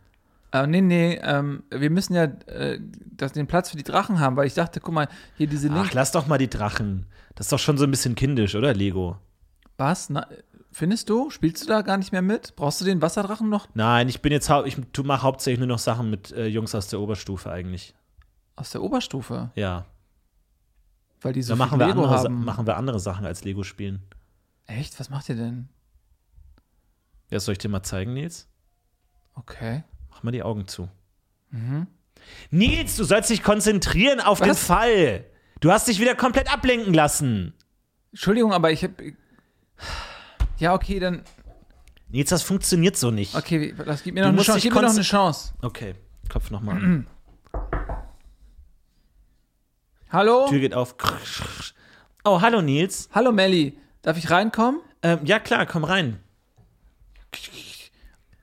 [0.53, 2.81] Äh, nee, nee, ähm, wir müssen ja äh,
[3.15, 5.83] das, den Platz für die Drachen haben, weil ich dachte, guck mal, hier diese Ach,
[5.83, 5.93] Link.
[5.93, 7.05] lass doch mal die Drachen.
[7.35, 9.19] Das ist doch schon so ein bisschen kindisch, oder, Lego?
[9.77, 10.09] Was?
[10.09, 10.27] Na,
[10.71, 11.29] findest du?
[11.29, 12.57] Spielst du da gar nicht mehr mit?
[12.57, 15.79] Brauchst du den Wasserdrachen noch Nein, ich bin jetzt hau ich mache hauptsächlich nur noch
[15.79, 17.95] Sachen mit äh, Jungs aus der Oberstufe eigentlich.
[18.57, 19.51] aus der Oberstufe?
[19.57, 19.85] Ja.
[21.23, 22.45] Weil die so Da machen wir, Lego andere, haben.
[22.45, 24.03] machen wir andere Sachen als Lego spielen.
[24.67, 24.99] Echt?
[24.99, 25.69] Was macht ihr denn?
[27.31, 28.49] Ja, soll ich dir mal zeigen, Nils?
[29.35, 29.85] Okay.
[30.11, 30.89] Mach mal die Augen zu.
[32.51, 34.65] Nils, du sollst dich konzentrieren auf den Was?
[34.65, 35.25] Fall.
[35.61, 37.55] Du hast dich wieder komplett ablenken lassen.
[38.11, 38.91] Entschuldigung, aber ich hab.
[40.59, 41.23] Ja, okay, dann.
[42.09, 43.35] Nils, das funktioniert so nicht.
[43.35, 44.61] Okay, das gibt mir noch eine Chance.
[44.61, 45.55] Gib mir noch eine Chance.
[45.63, 45.95] Okay,
[46.29, 47.07] Kopf nochmal an.
[50.12, 50.46] Hallo?
[50.46, 50.94] Tür geht auf.
[52.22, 53.09] Oh, hallo Nils.
[53.14, 53.79] Hallo Melli.
[54.03, 54.81] Darf ich reinkommen?
[55.03, 56.20] Ähm, ja, klar, komm rein.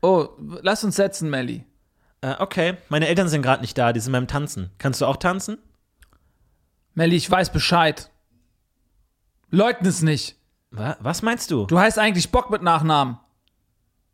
[0.01, 1.63] Oh, lass uns setzen, Melli.
[2.21, 4.71] Äh, okay, meine Eltern sind gerade nicht da, die sind beim Tanzen.
[4.79, 5.59] Kannst du auch tanzen?
[6.95, 8.09] Melli, ich weiß Bescheid.
[9.51, 10.37] Leugn es nicht.
[10.71, 11.65] Wa was meinst du?
[11.67, 13.19] Du heißt eigentlich Bock mit Nachnamen.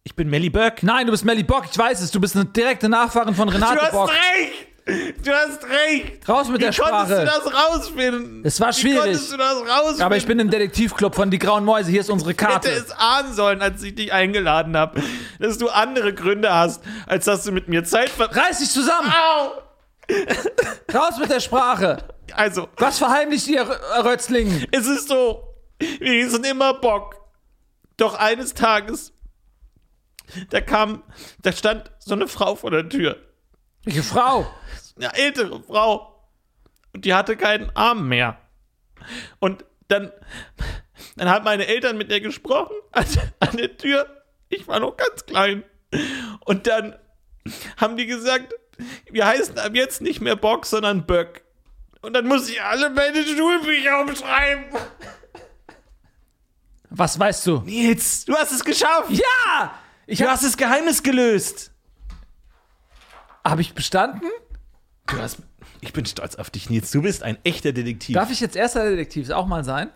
[0.03, 0.83] Ich bin Melly Böck.
[0.83, 2.11] Nein, du bist Melli Bock, ich weiß es.
[2.11, 4.09] Du bist eine direkte Nachfahrin von Renate Bock.
[4.09, 4.74] recht!
[4.85, 6.29] Du hast recht!
[6.29, 7.25] Raus mit der Sprache.
[7.25, 8.41] das rausfinden?
[8.45, 9.13] Es war schwierig.
[9.13, 10.01] das rausfinden?
[10.03, 11.89] Aber ich bin im Detektivclub von Die Grauen Mäuse.
[11.89, 12.69] Hier ist unsere Karte.
[12.69, 15.01] hätte es ahnen sollen, als ich dich eingeladen habe,
[15.39, 18.29] dass du andere Gründe hast, als dass du mit mir Zeit ver...
[18.35, 19.11] Reiß dich zusammen!
[19.11, 19.53] Au!
[20.93, 21.97] Raus mit der Sprache!
[22.35, 24.67] Also, Was verheimlicht ihr, Rö- Rötzling?
[24.71, 27.15] es ist so, wir hießen immer Bock.
[27.97, 29.13] Doch eines Tages,
[30.51, 31.01] da kam,
[31.41, 33.17] da stand so eine Frau vor der Tür.
[33.83, 34.47] Welche Frau?
[34.95, 36.27] Eine ältere Frau.
[36.93, 38.37] Und die hatte keinen Arm mehr.
[39.39, 40.11] Und dann,
[41.15, 43.05] dann haben meine Eltern mit der gesprochen an,
[43.39, 44.23] an der Tür.
[44.49, 45.63] Ich war noch ganz klein.
[46.45, 46.95] Und dann
[47.77, 48.53] haben die gesagt,
[49.09, 51.43] wir heißen ab jetzt nicht mehr Bock, sondern Böck.
[52.01, 54.65] Und dann muss ich alle meine Schulbücher umschreiben.
[56.89, 57.61] Was weißt du?
[57.61, 59.09] Nils, du hast es geschafft.
[59.09, 59.79] Ja!
[60.07, 61.71] Ich Du hast das Geheimnis gelöst.
[63.43, 64.29] Habe ich bestanden?
[65.07, 65.37] Du hast,
[65.81, 66.91] ich bin stolz auf dich, Nils.
[66.91, 68.15] Du bist ein echter Detektiv.
[68.15, 69.89] Darf ich jetzt erster Detektiv auch mal sein?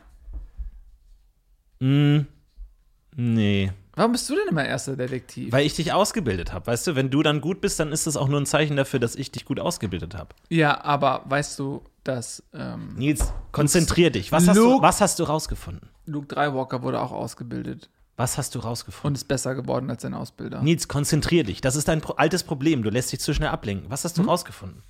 [1.82, 3.72] nee.
[3.96, 5.52] Warum bist du denn immer erster Detektiv?
[5.52, 6.68] Weil ich dich ausgebildet habe.
[6.68, 9.00] Weißt du, wenn du dann gut bist, dann ist das auch nur ein Zeichen dafür,
[9.00, 10.30] dass ich dich gut ausgebildet habe.
[10.50, 14.32] ja, aber weißt du, dass ähm, Nils, konzentrier dich.
[14.32, 15.90] Was hast, du, Luke- was hast du rausgefunden?
[16.06, 19.10] Luke Drywalker wurde auch ausgebildet Was hast du rausgefunden?
[19.12, 20.62] und ist besser geworden als sein Ausbilder.
[20.62, 21.60] Nils, konzentrier dich.
[21.62, 22.84] Das ist dein altes Problem.
[22.84, 23.90] Du lässt dich zu schnell ablenken.
[23.90, 24.82] Was hast du rausgefunden?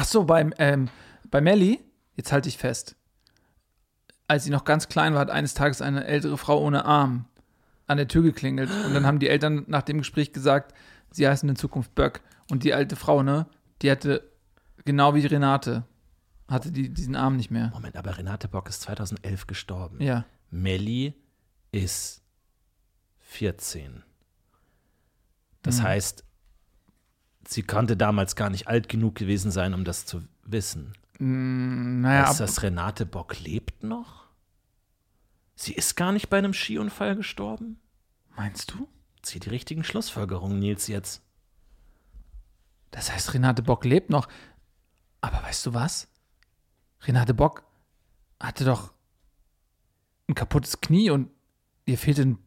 [0.00, 0.88] Ach so, beim, ähm,
[1.28, 1.80] bei Melly,
[2.14, 2.94] jetzt halte ich fest,
[4.28, 7.24] als sie noch ganz klein war, hat eines Tages eine ältere Frau ohne Arm
[7.88, 8.70] an der Tür geklingelt.
[8.86, 10.72] Und dann haben die Eltern nach dem Gespräch gesagt,
[11.10, 12.20] sie heißen in Zukunft Böck.
[12.48, 13.46] Und die alte Frau, ne,
[13.82, 14.22] die hatte,
[14.84, 15.82] genau wie Renate,
[16.46, 17.72] hatte die diesen Arm nicht mehr.
[17.74, 20.00] Moment, aber Renate Bock ist 2011 gestorben.
[20.00, 20.26] Ja.
[20.52, 21.12] Melli
[21.72, 22.22] ist
[23.18, 24.04] 14.
[25.62, 26.22] Das heißt,
[27.48, 30.92] sie konnte damals gar nicht alt genug gewesen sein, um das zu wissen.
[31.18, 34.26] Naja, Heißt ab, das, Renate Bock lebt noch?
[35.56, 37.80] Sie ist gar nicht bei einem Skiunfall gestorben?
[38.36, 38.86] meinst du?
[39.22, 41.22] Zieh die richtigen Schlussfolgerungen, Nils, jetzt.
[42.92, 44.28] Das heißt, Renate Bock lebt noch.
[45.20, 46.06] Aber weißt du was?
[47.02, 47.64] Renate Bock
[48.38, 48.92] hatte doch
[50.28, 51.30] ein kaputtes Knie und
[51.84, 52.38] ihr fehlte ein,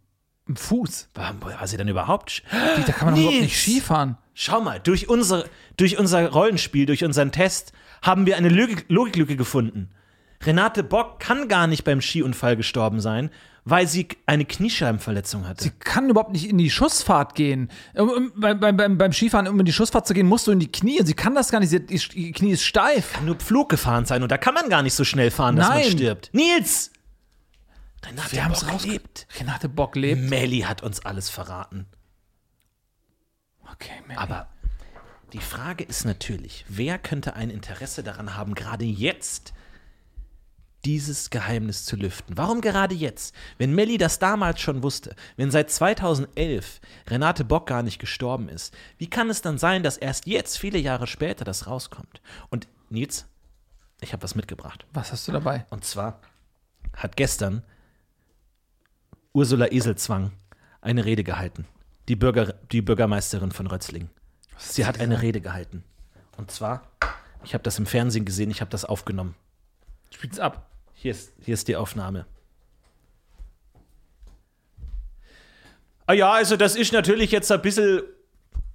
[0.47, 1.09] ein Fuß.
[1.13, 2.43] War, war sie denn überhaupt?
[2.51, 3.61] da kann man doch überhaupt nicht!
[3.61, 4.17] Skifahren.
[4.43, 9.35] Schau mal, durch, unsere, durch unser Rollenspiel, durch unseren Test haben wir eine Logik, Logiklücke
[9.35, 9.91] gefunden.
[10.43, 13.29] Renate Bock kann gar nicht beim Skiunfall gestorben sein,
[13.65, 15.65] weil sie eine Kniescheibenverletzung hatte.
[15.65, 17.69] Sie kann überhaupt nicht in die Schussfahrt gehen.
[17.93, 20.71] Um, beim, beim, beim, Skifahren, um in die Schussfahrt zu gehen, musst du in die
[20.71, 21.01] Knie.
[21.03, 21.71] Sie kann das gar nicht.
[21.71, 23.13] Ihr Knie ist steif.
[23.13, 25.69] kann nur Pflug gefahren sein und da kann man gar nicht so schnell fahren, dass
[25.69, 25.83] Nein.
[25.83, 26.31] man stirbt.
[26.33, 26.89] Nils!
[28.03, 29.27] Renate Wir Bock lebt.
[29.39, 30.31] Renate Bock lebt.
[30.31, 31.85] Melli hat uns alles verraten.
[33.73, 34.19] Okay, Melly.
[34.19, 34.47] Aber
[35.33, 39.53] die Frage ist natürlich, wer könnte ein Interesse daran haben, gerade jetzt
[40.83, 42.37] dieses Geheimnis zu lüften?
[42.37, 43.35] Warum gerade jetzt?
[43.57, 48.73] Wenn Melli das damals schon wusste, wenn seit 2011 Renate Bock gar nicht gestorben ist,
[48.97, 52.21] wie kann es dann sein, dass erst jetzt, viele Jahre später, das rauskommt?
[52.49, 53.27] Und Nils,
[54.01, 54.85] ich habe was mitgebracht.
[54.93, 55.65] Was hast du dabei?
[55.69, 56.19] Und zwar
[56.95, 57.63] hat gestern
[59.33, 60.33] Ursula Eselzwang
[60.81, 61.67] eine Rede gehalten.
[62.11, 64.09] Die, Bürger, die Bürgermeisterin von Rötzling.
[64.57, 65.81] Sie hat eine Rede gehalten.
[66.35, 66.83] Und zwar,
[67.45, 69.33] ich habe das im Fernsehen gesehen, ich habe das aufgenommen.
[70.13, 70.69] Spiel's ab.
[70.93, 72.25] Hier ist, hier ist die Aufnahme.
[76.05, 78.01] Ah ja, also das ist natürlich jetzt ein bisschen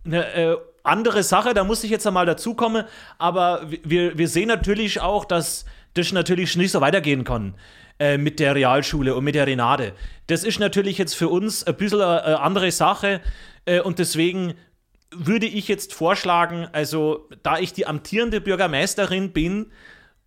[0.06, 2.86] eine äh, andere Sache, da muss ich jetzt einmal dazukommen,
[3.18, 7.54] aber wir, wir sehen natürlich auch, dass das natürlich nicht so weitergehen kann
[7.98, 9.92] äh, mit der Realschule und mit der Renate.
[10.26, 13.20] Das ist natürlich jetzt für uns ein bisschen eine andere Sache
[13.64, 14.54] äh, und deswegen
[15.10, 19.66] würde ich jetzt vorschlagen, also da ich die amtierende Bürgermeisterin bin,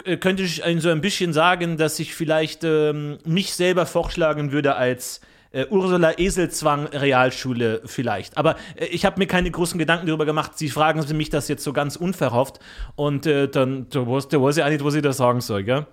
[0.06, 4.76] äh, könnte ich so ein bisschen sagen, dass ich vielleicht ähm, mich selber vorschlagen würde
[4.76, 8.38] als äh, Ursula Eselzwang Realschule vielleicht.
[8.38, 10.58] Aber äh, ich habe mir keine großen Gedanken darüber gemacht.
[10.58, 12.60] Sie fragen mich das jetzt so ganz unverhofft
[12.96, 15.64] und äh, dann da weiß, da weiß ich auch nicht, was ich da sagen soll,
[15.64, 15.86] gell?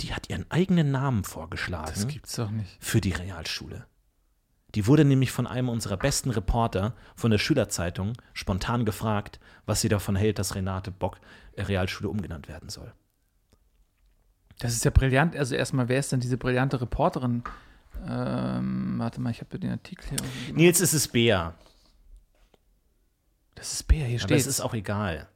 [0.00, 2.76] Die hat ihren eigenen Namen vorgeschlagen Das gibt's doch nicht.
[2.80, 3.86] für die Realschule.
[4.74, 9.88] Die wurde nämlich von einem unserer besten Reporter von der Schülerzeitung spontan gefragt, was sie
[9.88, 11.18] davon hält, dass Renate Bock
[11.56, 12.92] äh, Realschule umgenannt werden soll.
[14.58, 15.36] Das ist ja brillant.
[15.36, 17.42] Also erstmal, wer ist denn diese brillante Reporterin?
[18.06, 20.54] Ähm, warte mal, ich habe den Artikel hier.
[20.54, 21.54] Nils, es ist Bea,
[23.54, 24.38] Das ist Bea, hier aber steht.
[24.38, 25.28] es ist auch egal.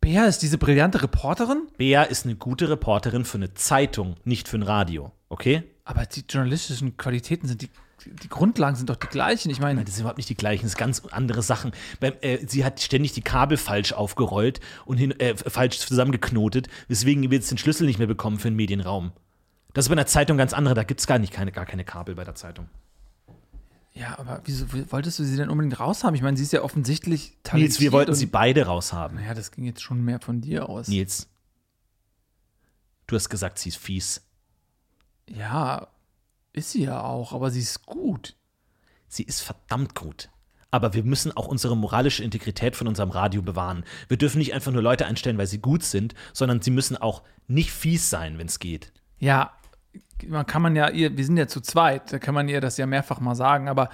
[0.00, 1.66] Bea ist diese brillante Reporterin?
[1.76, 5.64] Bea ist eine gute Reporterin für eine Zeitung, nicht für ein Radio, okay?
[5.84, 7.70] Aber die journalistischen Qualitäten sind die,
[8.06, 9.50] die Grundlagen sind doch die gleichen.
[9.50, 11.72] Ich meine, Das sind überhaupt nicht die gleichen, das sind ganz andere Sachen.
[12.00, 17.22] Beim, äh, sie hat ständig die Kabel falsch aufgerollt und hin, äh, falsch zusammengeknotet, weswegen
[17.30, 19.12] wir jetzt den Schlüssel nicht mehr bekommen für den Medienraum.
[19.74, 21.84] Das ist bei einer Zeitung ganz andere, da gibt es gar, nicht, keine, gar keine
[21.84, 22.68] Kabel bei der Zeitung.
[23.98, 26.14] Ja, aber wieso wolltest du sie denn unbedingt raushaben?
[26.14, 27.70] Ich meine, sie ist ja offensichtlich talentiert.
[27.70, 29.18] Nils, wir wollten sie beide raushaben.
[29.18, 30.88] Naja, das ging jetzt schon mehr von dir aus.
[30.88, 31.28] Nils,
[33.06, 34.22] du hast gesagt, sie ist fies.
[35.28, 35.88] Ja,
[36.52, 38.36] ist sie ja auch, aber sie ist gut.
[39.08, 40.30] Sie ist verdammt gut.
[40.70, 43.84] Aber wir müssen auch unsere moralische Integrität von unserem Radio bewahren.
[44.06, 47.22] Wir dürfen nicht einfach nur Leute einstellen, weil sie gut sind, sondern sie müssen auch
[47.46, 48.92] nicht fies sein, wenn es geht.
[49.18, 49.57] Ja,
[50.26, 52.76] man kann man ja ihr, wir sind ja zu zweit, da kann man ihr das
[52.76, 53.90] ja mehrfach mal sagen, aber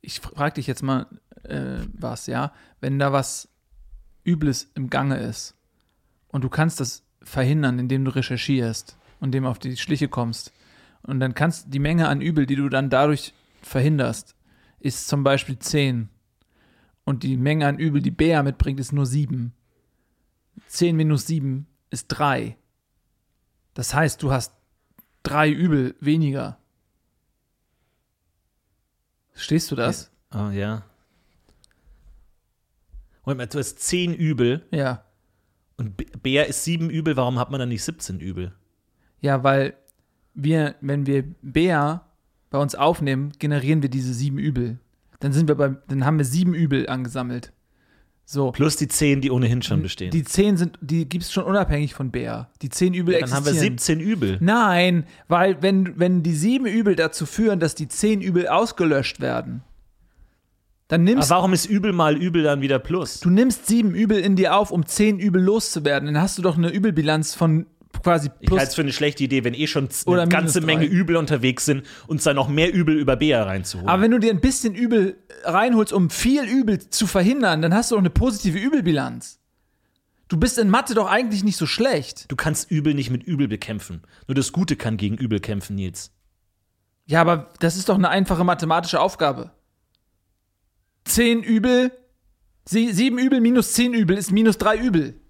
[0.00, 1.06] ich frage dich jetzt mal
[1.44, 3.48] äh, was, ja, wenn da was
[4.24, 5.54] Übles im Gange ist
[6.28, 10.52] und du kannst das verhindern, indem du recherchierst und dem auf die Schliche kommst
[11.02, 14.34] und dann kannst die Menge an Übel, die du dann dadurch verhinderst,
[14.80, 16.08] ist zum Beispiel 10
[17.04, 19.52] und die Menge an Übel, die Bea mitbringt, ist nur 7.
[20.68, 22.56] 10 minus 7 ist 3.
[23.74, 24.54] Das heißt, du hast
[25.24, 26.58] drei Übel weniger.
[29.32, 30.12] Verstehst du das?
[30.32, 30.84] Oh ja.
[33.24, 35.04] Moment mal, du hast 10 Übel Ja.
[35.76, 38.52] und Bär ist 7 Übel, warum hat man dann nicht 17 Übel?
[39.20, 39.76] Ja, weil
[40.34, 42.06] wir, wenn wir Bea
[42.50, 44.78] bei uns aufnehmen, generieren wir diese sieben Übel.
[45.20, 47.52] Dann sind wir beim, dann haben wir sieben Übel angesammelt.
[48.26, 48.52] So.
[48.52, 50.10] Plus die 10, die ohnehin schon bestehen.
[50.10, 52.50] Die zehn sind, die gibt es schon unabhängig von Bea.
[52.62, 53.78] Die zehn Übel dann haben wir existieren.
[53.78, 54.38] 17 Übel.
[54.40, 59.62] Nein, weil wenn, wenn die sieben Übel dazu führen, dass die zehn Übel ausgelöscht werden,
[60.88, 63.20] dann Aber nimmst warum ist Übel mal Übel dann wieder Plus?
[63.20, 66.12] du nimmst sieben Übel in dir auf, um zehn Übel loszuwerden.
[66.12, 67.66] Dann hast du doch eine Übelbilanz von
[68.04, 70.60] quasi Ich plus halte es für eine schlechte Idee, wenn eh schon eine ganze.
[70.60, 73.88] Menge Übel unterwegs sind, uns dann noch mehr Übel über Bär reinzuholen.
[73.88, 77.90] Aber wenn du dir ein bisschen Übel reinholst, um viel Übel zu verhindern, dann hast
[77.90, 79.40] du doch eine positive Übelbilanz.
[80.28, 82.30] Du bist in Mathe doch eigentlich nicht so schlecht.
[82.30, 84.02] du kannst Übel nicht mit Übel bekämpfen.
[84.26, 86.12] Nur das Gute kann gegen Übel kämpfen, Nils.
[87.06, 89.50] Ja, aber das ist doch eine einfache mathematische Aufgabe.
[91.04, 91.92] Zehn Übel,
[92.64, 95.20] sie, sieben Übel minus zehn Übel ist minus drei Übel.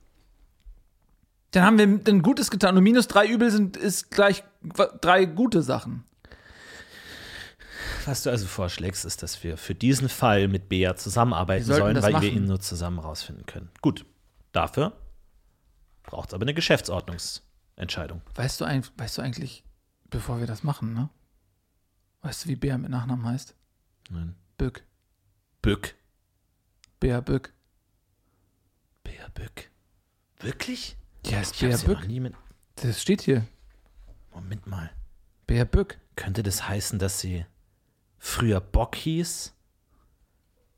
[1.55, 4.43] Dann haben wir ein Gutes getan und minus drei Übel sind, ist gleich
[5.01, 6.03] drei gute Sachen.
[8.07, 11.97] Was du also vorschlägst, ist, dass wir für diesen Fall mit Bea zusammenarbeiten Wir sollen,
[12.03, 12.27] weil wir machen.
[12.27, 13.71] ihn nur zusammen rausfinden können.
[13.83, 14.05] Gut.
[14.51, 14.93] Dafür
[16.03, 18.21] braucht es aber eine Geschäftsordnungsentscheidung.
[18.35, 19.62] Weißt du, ein, weißt du eigentlich,
[20.11, 21.09] bevor wir das machen, ne?
[22.23, 23.55] Weißt du, wie Bär mit Nachnamen heißt?
[24.11, 24.35] Nein.
[24.59, 24.83] Bück.
[25.62, 25.95] Bück.
[26.99, 27.53] Bär Bück.
[29.05, 29.71] Bea Bück.
[30.40, 30.97] Wirklich?
[31.26, 32.08] Ja, ist Bär ja Bück.
[32.08, 32.34] mit.
[32.76, 33.46] Das steht hier.
[34.32, 34.90] Moment mal.
[35.46, 35.98] Bär Bück.
[36.16, 37.44] Könnte das heißen, dass sie
[38.18, 39.54] früher Bock hieß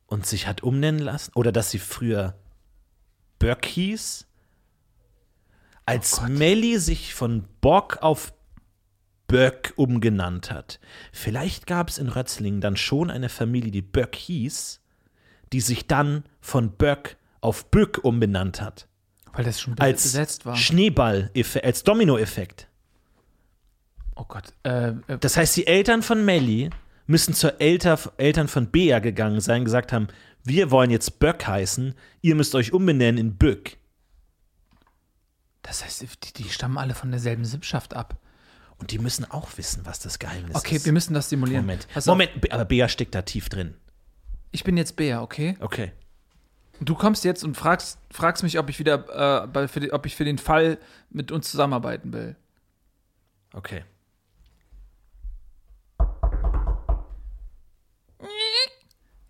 [0.07, 1.33] und sich hat umnennen lassen?
[1.35, 2.39] Oder dass sie früher
[3.39, 4.27] Böck hieß?
[5.85, 8.33] Als Melli sich von Bock auf
[9.29, 10.81] Böck umgenannt hat.
[11.13, 14.81] Vielleicht gab es in Rötzlingen dann schon eine Familie, die Böck hieß,
[15.53, 18.89] die sich dann von Böck auf Böck umbenannt hat.
[19.37, 20.57] Weil das schon Als besetzt war.
[20.57, 22.69] Schneeball-Effekt, als Domino-Effekt.
[24.15, 24.53] Oh Gott.
[24.63, 26.71] Äh, äh, Das heißt, die Eltern von Melly
[27.07, 30.09] müssen zur Elter, Eltern von Bea gegangen sein, gesagt haben,
[30.43, 33.77] wir wollen jetzt Böck heißen, ihr müsst euch umbenennen in Bück.
[35.63, 38.19] das heißt, die, die stammen alle von derselben Sippschaft ab.
[38.79, 40.85] Und die müssen auch wissen, was das Geheimnis Okay, ist.
[40.85, 41.65] wir müssen das simulieren.
[41.65, 43.75] Moment, Moment, Be- aber Bea steckt da tief drin.
[44.53, 45.57] ich bin jetzt Bär, okay?
[45.61, 45.93] Okay.
[46.81, 50.05] Du kommst jetzt und fragst, fragst mich, ob ich wieder, äh, bei, für die, ob
[50.07, 50.79] ich für den Fall
[51.11, 52.37] mit uns zusammenarbeiten will.
[53.55, 53.85] Okay.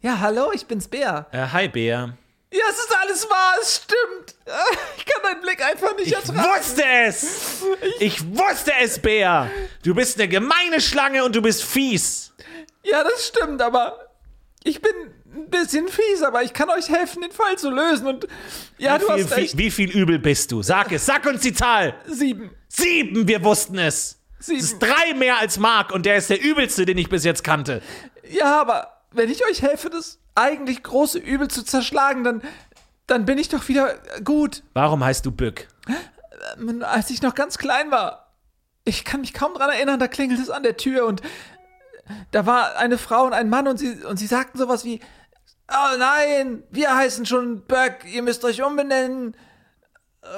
[0.01, 1.27] Ja, hallo, ich bin's Bär.
[1.33, 2.17] Äh, hi, Bea.
[2.53, 4.35] Ja, es ist alles wahr, es stimmt.
[4.97, 6.39] Ich kann deinen Blick einfach nicht Ich ertragen.
[6.39, 7.63] wusste es!
[7.99, 9.51] Ich wusste es, Bea!
[9.83, 12.33] Du bist eine gemeine Schlange und du bist fies!
[12.85, 14.11] Ja, das stimmt, aber
[14.63, 14.93] ich bin
[15.37, 18.07] ein bisschen fies, aber ich kann euch helfen, den Fall zu lösen.
[18.07, 18.27] Und
[18.79, 19.59] ja, du wie, hast viel, recht.
[19.59, 20.63] wie viel übel bist du?
[20.63, 21.95] Sag es, sag uns die Zahl!
[22.07, 22.51] Sieben.
[22.69, 24.19] Sieben, wir wussten es!
[24.39, 24.81] Es ist Sieben.
[24.81, 27.83] drei mehr als Mark und der ist der übelste, den ich bis jetzt kannte.
[28.31, 32.43] Ja, aber wenn ich euch helfe, das eigentlich große Übel zu zerschlagen, dann,
[33.07, 34.63] dann bin ich doch wieder gut.
[34.75, 35.69] Warum heißt du Bück?
[36.59, 38.35] Ähm, Als ich noch ganz klein war,
[38.85, 41.23] ich kann mich kaum dran erinnern, da klingelt es an der Tür und
[42.31, 45.01] da war eine Frau und ein Mann und sie, und sie sagten sowas wie,
[45.73, 49.37] oh nein, wir heißen schon Böck, ihr müsst euch umbenennen.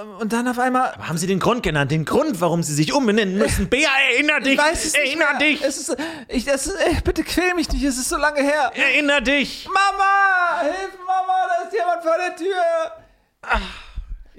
[0.00, 1.90] Ähm, Und dann auf einmal, Aber haben sie den Grund genannt?
[1.90, 3.68] Den Grund, warum sie sich umbenennen müssen?
[3.68, 4.52] Bea, erinner dich!
[4.54, 5.38] ich weiß es nicht erinner mehr.
[5.38, 5.62] dich!
[5.62, 5.96] Es ist,
[6.28, 8.70] ich, das ist, äh, bitte quäl mich nicht, es ist so lange her.
[8.74, 9.66] Erinner dich!
[9.66, 12.92] Mama, hilf Mama, da ist jemand vor der Tür.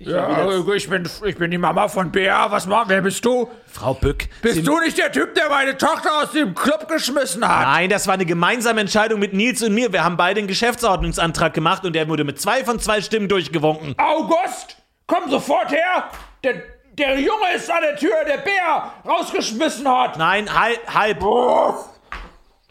[0.02, 2.50] Ja, ich bin, ich bin die Mama von Bea.
[2.50, 3.50] Was mach, wer bist du?
[3.68, 4.30] Frau Bück.
[4.42, 7.68] Bist Sie- du nicht der Typ, der meine Tochter aus dem Club geschmissen hat?
[7.68, 9.92] Nein, das war eine gemeinsame Entscheidung mit Nils und mir.
[9.92, 13.94] Wir haben beide einen Geschäftsordnungsantrag gemacht und der wurde mit zwei von zwei Stimmen durchgewunken.
[13.98, 16.06] August, komm sofort her!
[16.46, 16.54] Der,
[16.94, 20.18] der Junge ist an der Tür, der Bär rausgeschmissen hat.
[20.18, 21.22] Nein, halb, halb.
[21.22, 21.90] Was?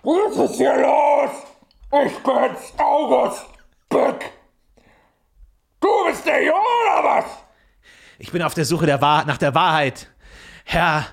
[0.02, 1.30] Was ist hier los?
[2.06, 3.44] Ich bin's, August
[3.90, 4.30] Bück.
[5.80, 7.24] Du bist der Junge oder was?
[8.18, 10.08] Ich bin auf der Suche der Wahr nach der Wahrheit.
[10.64, 11.06] Herr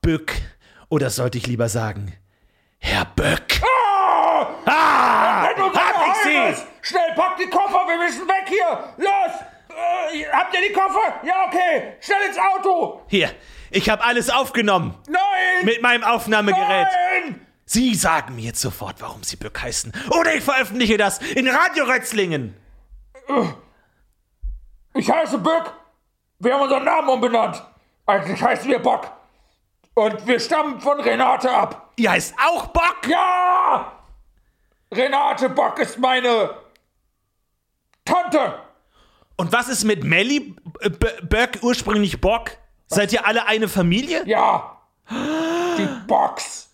[0.00, 0.32] Bück
[0.88, 2.14] Oder sollte ich lieber sagen,
[2.78, 3.60] Herr Böck?
[4.64, 5.48] Ah!
[5.68, 6.64] unser hab ich Geheimnis!
[6.82, 8.94] Schnell, packt die Koffer, wir müssen weg hier!
[8.96, 9.40] Los!
[9.70, 11.20] Äh, habt ihr die Koffer?
[11.24, 11.94] Ja, okay.
[12.00, 13.02] Schnell ins Auto!
[13.08, 13.30] Hier,
[13.70, 14.96] ich habe alles aufgenommen.
[15.08, 15.64] Nein!
[15.64, 16.86] Mit meinem Aufnahmegerät.
[17.22, 17.46] Nein!
[17.64, 19.92] Sie sagen mir jetzt sofort, warum Sie Böck heißen.
[20.10, 22.54] Oder ich veröffentliche das in Radio Rötzlingen.
[24.98, 25.72] Ich heiße Böck.
[26.40, 27.62] Wir haben unseren Namen umbenannt.
[28.04, 29.08] Eigentlich heißen wir Bock.
[29.94, 31.92] Und wir stammen von Renate ab.
[31.96, 33.06] Ihr heißt auch Bock?
[33.06, 33.92] Ja!
[34.92, 36.50] Renate Bock ist meine
[38.04, 38.60] Tante.
[39.36, 42.50] Und was ist mit Melli B- Böck, ursprünglich Bock?
[42.88, 44.26] Seid ihr alle eine Familie?
[44.26, 44.80] Ja.
[45.10, 46.70] Die Box.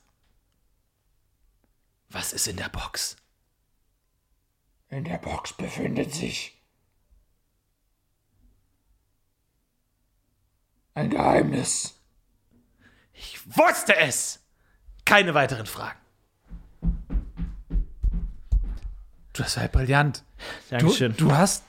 [2.08, 3.16] Was ist in der Box?
[4.88, 6.53] In der Box befindet sich
[10.94, 12.00] ein Geheimnis.
[13.12, 14.40] Ich wusste es!
[15.04, 15.98] Keine weiteren Fragen.
[19.34, 20.24] Das war brillant.
[20.70, 21.16] Du, Dankeschön.
[21.16, 21.64] du hast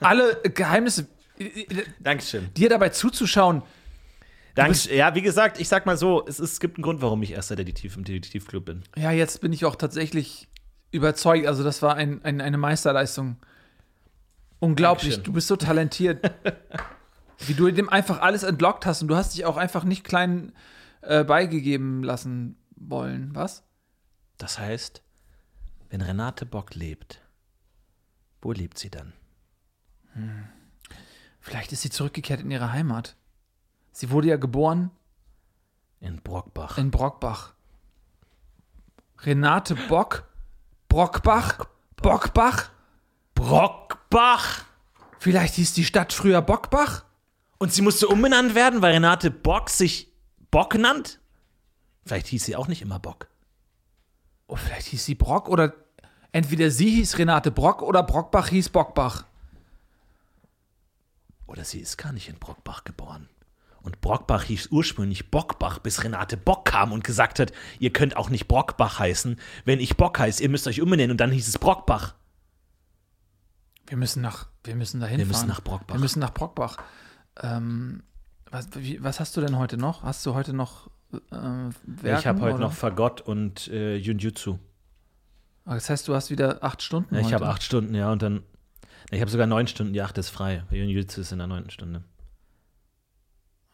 [0.00, 1.08] alle Geheimnisse.
[1.98, 2.52] Dankeschön.
[2.54, 3.62] Dir dabei zuzuschauen,
[4.54, 4.96] Dankeschön.
[4.96, 7.32] Ja, wie gesagt, ich sag mal so, es, ist, es gibt einen Grund, warum ich
[7.32, 8.82] erster Detektiv im Detektivclub bin.
[8.96, 10.48] Ja, jetzt bin ich auch tatsächlich
[10.90, 11.46] überzeugt.
[11.46, 13.36] Also, das war ein, ein, eine Meisterleistung.
[14.58, 15.14] Unglaublich.
[15.14, 15.24] Dankeschön.
[15.24, 16.32] Du bist so talentiert.
[17.46, 20.52] wie du dem einfach alles entlockt hast und du hast dich auch einfach nicht klein
[21.02, 23.34] äh, beigegeben lassen wollen.
[23.34, 23.62] Was?
[24.38, 25.02] Das heißt,
[25.90, 27.20] wenn Renate Bock lebt,
[28.40, 29.12] wo lebt sie dann?
[31.40, 33.16] Vielleicht ist sie zurückgekehrt in ihre Heimat.
[33.92, 34.90] Sie wurde ja geboren
[36.00, 36.78] In Brockbach.
[36.78, 37.54] in Brockbach.
[39.20, 40.24] Renate Bock?
[40.88, 41.66] Brockbach?
[41.96, 42.70] Bockbach?
[43.34, 44.64] Brockbach?
[45.18, 47.04] Vielleicht hieß die Stadt früher Bockbach?
[47.58, 50.12] Und sie musste umbenannt werden, weil Renate Bock sich
[50.50, 51.20] Bock nannt?
[52.06, 53.28] Vielleicht hieß sie auch nicht immer Bock.
[54.46, 55.74] Oh, vielleicht hieß sie Brock oder
[56.32, 59.24] entweder sie hieß Renate Brock oder Brockbach hieß Bockbach.
[61.46, 63.28] Oder sie ist gar nicht in Brockbach geboren.
[63.82, 68.28] Und Brockbach hieß ursprünglich Bockbach, bis Renate Bock kam und gesagt hat, ihr könnt auch
[68.28, 71.10] nicht Brockbach heißen, wenn ich Bock heiße, ihr müsst euch umbenennen.
[71.12, 72.14] Und dann hieß es Brockbach.
[73.86, 75.94] Wir müssen nach, wir müssen dahin Wir müssen nach Brockbach.
[75.94, 76.76] Wir müssen nach Brockbach.
[77.42, 78.02] Ähm,
[78.50, 80.02] was, wie, was hast du denn heute noch?
[80.02, 82.64] Hast du heute noch äh, Werken, ich habe heute oder?
[82.64, 84.58] noch Fagott und äh, Junjutsu.
[85.64, 88.22] Ah, Das heißt, du hast wieder acht Stunden Ja, ich habe acht Stunden, ja, und
[88.22, 88.42] dann.
[89.10, 90.64] Ich habe sogar neun Stunden, die achte ist frei.
[90.70, 92.02] Junjutsu ist in der neunten Stunde.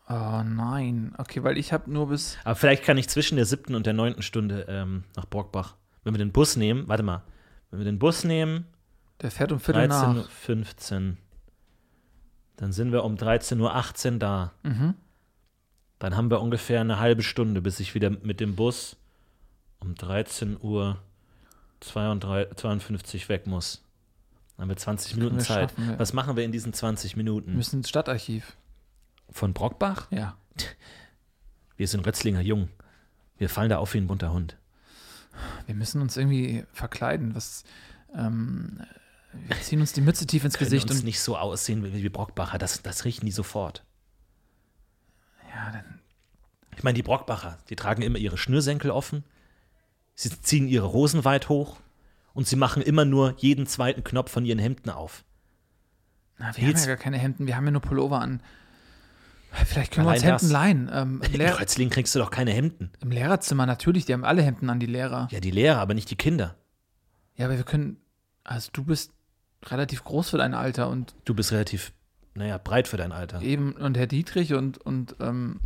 [0.09, 1.13] Oh nein.
[1.19, 2.37] Okay, weil ich habe nur bis.
[2.45, 5.77] Aber vielleicht kann ich zwischen der siebten und der neunten Stunde ähm, nach Brockbach.
[6.03, 7.23] Wenn wir den Bus nehmen, warte mal,
[7.71, 8.67] wenn wir den Bus nehmen,
[9.23, 10.17] Der fährt um Viertel 13.15 nach.
[10.17, 10.29] Uhr,
[12.57, 14.53] dann sind wir um 13.18 Uhr da.
[14.63, 14.95] Mhm.
[15.99, 18.97] Dann haben wir ungefähr eine halbe Stunde, bis ich wieder mit dem Bus
[19.81, 20.99] um 13 Uhr
[21.81, 23.83] 32, 52 weg muss.
[24.57, 25.71] Dann haben wir 20 Minuten wir Zeit.
[25.71, 25.99] schaffen, ja.
[25.99, 27.55] Was machen wir in diesen 20 Wir Minuten?
[27.57, 28.57] müssen ins Stadtarchiv.
[29.31, 30.07] Von Brockbach?
[30.11, 30.37] Ja.
[31.77, 32.69] Wir sind Rötzlinger Jung.
[33.37, 34.57] Wir fallen da auf wie ein bunter Hund.
[35.67, 37.35] Wir müssen uns irgendwie verkleiden.
[37.35, 37.65] Was.
[38.15, 38.81] Ähm,
[39.49, 41.05] wir ziehen uns die Mütze tief ins Können Gesicht uns und.
[41.07, 42.59] nicht so aussehen wie, wie Brockbacher.
[42.59, 43.85] Das, das riechen die sofort.
[45.55, 46.01] Ja, dann.
[46.77, 49.25] Ich meine, die Brockbacher, die tragen immer ihre Schnürsenkel offen.
[50.15, 51.79] Sie ziehen ihre Hosen weit hoch.
[52.33, 55.25] Und sie machen immer nur jeden zweiten Knopf von ihren Hemden auf.
[56.39, 58.43] Na, wir Jetzt- haben ja gar keine Hemden, wir haben ja nur Pullover an.
[59.67, 60.51] Vielleicht können wir uns Allein Hemden das.
[60.53, 60.91] leihen.
[60.93, 62.91] Ähm, In Lehr Rötzling kriegst du doch keine Hemden.
[63.01, 65.29] Im Lehrerzimmer natürlich, die haben alle Hemden an, die Lehrer.
[65.31, 66.57] Ja, die Lehrer, aber nicht die Kinder.
[67.37, 67.99] Ja, aber wir können.
[68.43, 69.13] Also, du bist
[69.71, 71.93] relativ groß für dein Alter und Du bist relativ,
[72.35, 73.41] naja, breit für dein Alter.
[73.43, 75.61] eben, und Herr Dietrich und, und ähm,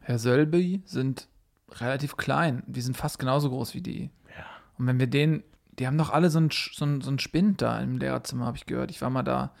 [0.00, 1.28] Herr Sölby sind
[1.70, 2.62] relativ klein.
[2.66, 4.10] Die sind fast genauso groß wie die.
[4.36, 4.44] Ja.
[4.78, 5.42] Und wenn wir den,
[5.78, 8.66] die haben doch alle so einen so so ein Spind da im Lehrerzimmer, habe ich
[8.66, 8.90] gehört.
[8.90, 9.52] Ich war mal da,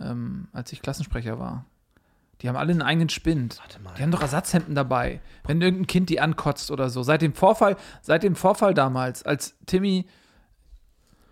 [0.00, 1.64] ähm, als ich Klassensprecher war.
[2.42, 3.58] Die haben alle einen eigenen Spind.
[3.58, 3.94] Warte mal.
[3.94, 5.20] Die haben doch Ersatzhemden dabei.
[5.44, 7.02] Wenn irgendein Kind die ankotzt oder so.
[7.02, 10.06] Seit dem Vorfall, seit dem Vorfall damals, als Timmy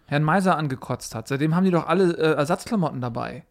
[0.09, 3.44] Herrn Meiser angekotzt hat, seitdem haben die doch alle äh, Ersatzklamotten dabei.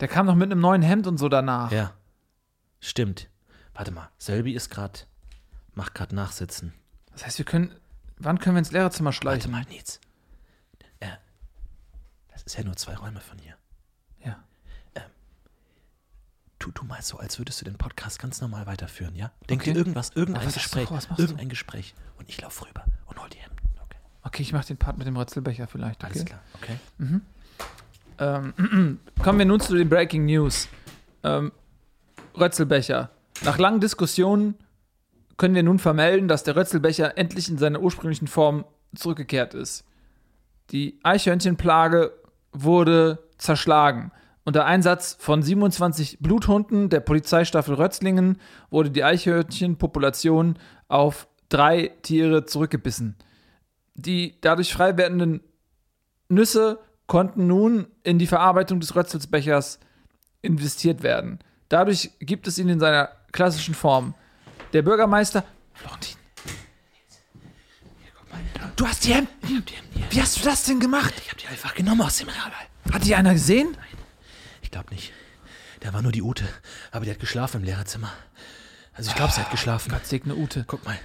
[0.00, 1.70] Der kam doch mit einem neuen Hemd und so danach.
[1.70, 1.92] Ja.
[2.80, 3.28] Stimmt.
[3.74, 5.00] Warte mal, Selby ist gerade,
[5.74, 6.72] macht gerade Nachsitzen.
[7.12, 7.74] Das heißt, wir können,
[8.18, 9.50] wann können wir ins Lehrerzimmer Warte schleichen?
[9.50, 10.00] mal, Nils.
[11.00, 11.08] Äh,
[12.32, 13.54] das ist ja nur zwei Räume von hier.
[14.24, 14.36] Ja.
[16.58, 19.32] Tu du mal so, als würdest du den Podcast ganz normal weiterführen, ja?
[19.50, 19.72] Denk Okay.
[19.72, 21.92] dir irgendwas, irgendein Gespräch, irgendein Gespräch.
[22.18, 23.61] Und ich laufe rüber und hol die Hemden.
[24.22, 26.02] Okay, ich mache den Part mit dem Rötzelbecher vielleicht.
[26.02, 26.12] Okay?
[26.12, 26.40] alles klar.
[26.60, 26.76] Okay.
[28.18, 30.68] Ähm, kommen wir nun zu den Breaking News.
[31.22, 31.52] Ähm,
[32.38, 33.10] Rötzelbecher.
[33.44, 34.54] Nach langen Diskussionen
[35.36, 38.64] können wir nun vermelden, dass der Rötzelbecher endlich in seiner ursprünglichen Form
[38.94, 39.84] zurückgekehrt ist.
[40.70, 42.12] Die Eichhörnchenplage
[42.52, 44.12] wurde zerschlagen.
[44.44, 48.38] Unter Einsatz von 27 Bluthunden der Polizeistaffel Rötzlingen
[48.70, 50.58] wurde die Eichhörnchenpopulation
[50.88, 53.16] auf drei Tiere zurückgebissen.
[53.94, 55.40] Die dadurch frei werdenden
[56.28, 59.78] Nüsse konnten nun in die Verarbeitung des Rötzelsbechers
[60.40, 61.38] investiert werden.
[61.68, 64.14] Dadurch gibt es ihn in seiner klassischen Form.
[64.72, 65.44] Der Bürgermeister.
[65.74, 66.16] Florentin.
[68.76, 69.64] Du hast die Hemden.
[70.10, 71.14] Wie hast du das denn gemacht?
[71.18, 72.52] Ich habe die einfach genommen aus dem Regal.
[72.92, 73.76] Hat die einer gesehen?
[74.62, 75.12] Ich glaube nicht.
[75.80, 76.48] Da war nur die Ute.
[76.90, 78.12] Aber die hat geschlafen im Lehrerzimmer.
[78.94, 79.90] Also ich glaube, sie hat geschlafen.
[79.90, 80.64] Gott segne Ute.
[80.66, 80.98] Guck mal,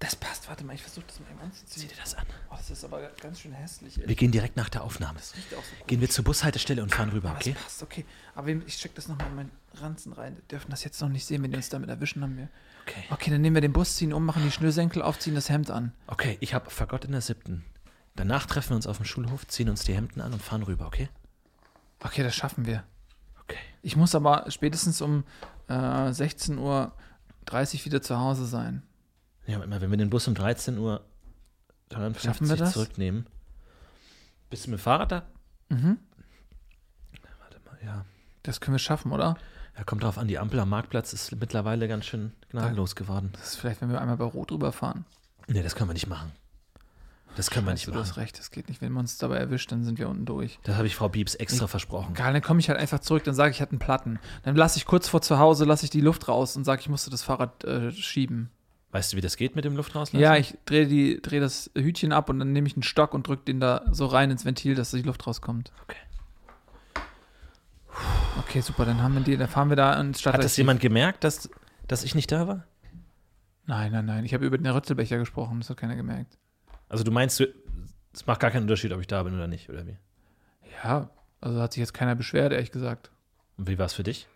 [0.00, 0.48] Das passt.
[0.48, 1.82] Warte mal, ich versuche das mal eben anzuziehen.
[1.82, 2.24] sieh dir das an.
[2.50, 3.98] Oh, das ist aber ganz schön hässlich.
[3.98, 5.18] Wir gehen direkt nach der Aufnahme.
[5.18, 5.84] riecht auch so.
[5.86, 7.54] Gehen wir zur Bushaltestelle und fahren rüber, Aber okay?
[7.54, 8.04] Das passt, okay.
[8.36, 10.36] Aber ich check das nochmal in meinen Ranzen rein.
[10.36, 12.48] Wir dürfen das jetzt noch nicht sehen, wenn die uns damit erwischen, haben wir.
[12.86, 13.04] Okay.
[13.10, 15.70] Okay, dann nehmen wir den Bus, ziehen um, machen die Schnürsenkel auf, ziehen das Hemd
[15.70, 15.92] an.
[16.06, 17.64] Okay, ich habe Fagott in der siebten.
[18.14, 20.86] Danach treffen wir uns auf dem Schulhof, ziehen uns die Hemden an und fahren rüber,
[20.86, 21.08] okay?
[22.00, 22.84] Okay, das schaffen wir.
[23.42, 23.58] Okay.
[23.82, 25.24] Ich muss aber spätestens um
[25.68, 26.92] äh, 16.30 Uhr
[27.84, 28.82] wieder zu Hause sein.
[29.48, 31.00] Ja, immer, wenn wir den Bus um 13 Uhr
[32.18, 32.74] Schaffen wir das?
[32.74, 33.26] zurücknehmen.
[34.50, 35.22] Bist du mit dem Fahrrad da?
[35.70, 35.98] Mhm.
[37.40, 38.04] Warte mal, ja.
[38.42, 39.38] Das können wir schaffen, oder?
[39.76, 43.30] Ja, kommt drauf an, die Ampel am Marktplatz ist mittlerweile ganz schön gnadenlos geworden.
[43.32, 45.06] Das ist vielleicht, wenn wir einmal bei Rot rüberfahren.
[45.46, 46.32] Nee, das können wir nicht machen.
[47.36, 48.20] Das können wir nicht Scheiße, du hast machen.
[48.20, 48.80] recht, das geht nicht.
[48.82, 50.58] Wenn man uns dabei erwischt, dann sind wir unten durch.
[50.64, 52.12] Das habe ich Frau Biebs extra versprochen.
[52.14, 54.18] Geil, dann komme ich halt einfach zurück, dann sage ich, ich hatte einen Platten.
[54.42, 56.88] Dann lasse ich kurz vor zu Hause, lasse ich die Luft raus und sage, ich
[56.88, 58.50] musste das Fahrrad äh, schieben.
[58.90, 60.18] Weißt du, wie das geht mit dem Luftrauslassen?
[60.18, 63.26] Ja, ich drehe die- drehe das Hütchen ab und dann nehme ich einen Stock und
[63.26, 65.72] drücke den da so rein ins Ventil, dass die Luft rauskommt.
[65.82, 65.96] Okay.
[68.38, 70.44] Okay, super, dann haben wir die, dann fahren wir da ins Hat Stadtarchiv.
[70.44, 71.50] das jemand gemerkt, dass,
[71.86, 72.64] dass ich nicht da war?
[73.66, 74.24] Nein, nein, nein.
[74.24, 76.38] Ich habe über den Rötzelbecher gesprochen, das hat keiner gemerkt.
[76.88, 77.40] Also du meinst,
[78.12, 79.96] es macht gar keinen Unterschied, ob ich da bin oder nicht, oder wie?
[80.82, 81.10] Ja,
[81.40, 83.10] also hat sich jetzt keiner beschwert, ehrlich gesagt.
[83.58, 84.26] Und wie war es für dich?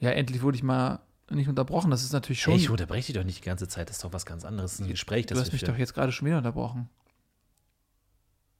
[0.00, 1.00] Ja, endlich wurde ich mal
[1.30, 1.90] nicht unterbrochen.
[1.90, 2.52] Das ist natürlich schon.
[2.54, 4.72] Hey, ich unterbreche dich doch nicht die ganze Zeit, das ist doch was ganz anderes.
[4.72, 5.74] Das ist ein Gespräch, du das hast wir mich führen.
[5.74, 6.88] doch jetzt gerade schon wieder unterbrochen.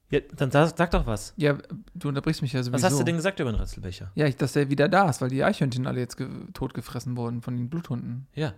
[0.09, 1.33] Ja, dann sag, sag doch was.
[1.37, 1.57] Ja,
[1.93, 2.83] du unterbrichst mich ja sowieso.
[2.83, 4.11] Was hast du denn gesagt über den Rötzelbecher?
[4.15, 7.41] Ja, ich, dass der wieder da ist, weil die Eichhörnchen alle jetzt ge totgefressen wurden
[7.41, 8.27] von den Bluthunden.
[8.33, 8.53] Ja.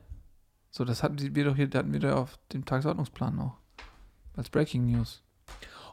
[0.72, 3.60] So, das hatten wir doch hier, hatten wir doch auf dem Tagesordnungsplan noch.
[4.36, 5.22] Als Breaking News.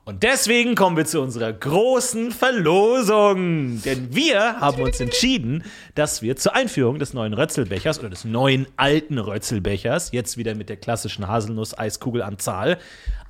[0.04, 3.82] Und deswegen kommen wir zu unserer großen Verlosung.
[3.82, 5.62] Denn wir haben uns entschieden,
[5.94, 10.68] dass wir zur Einführung des neuen Rötzelbechers oder des neuen alten Rötzelbechers, jetzt wieder mit
[10.68, 12.78] der klassischen Haselnuss-Eiskugel-Anzahl,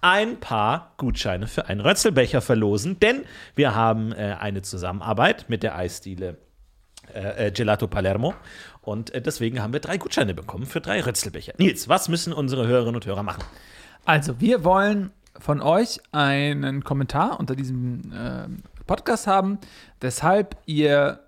[0.00, 2.98] ein paar Gutscheine für einen Rötzelbecher verlosen.
[3.00, 3.24] Denn
[3.56, 6.38] wir haben äh, eine Zusammenarbeit mit der Eisdiele
[7.14, 8.34] äh, äh, Gelato Palermo.
[8.80, 11.54] Und äh, deswegen haben wir drei Gutscheine bekommen für drei Rötzelbecher.
[11.58, 13.42] Nils, was müssen unsere Hörerinnen und Hörer machen?
[14.04, 15.10] Also, wir wollen
[15.41, 19.59] von euch einen Kommentar unter diesem ähm, Podcast haben,
[20.01, 21.20] weshalb ihr,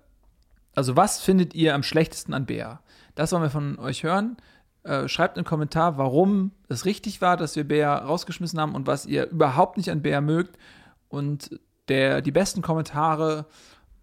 [0.75, 2.79] also was findet ihr am schlechtesten an Bär?
[3.15, 4.37] Das wollen wir von euch hören.
[4.83, 9.05] Äh, schreibt einen Kommentar, warum es richtig war, dass wir Bär rausgeschmissen haben und was
[9.05, 10.57] ihr überhaupt nicht an Bär mögt.
[11.09, 13.45] Und der, die besten Kommentare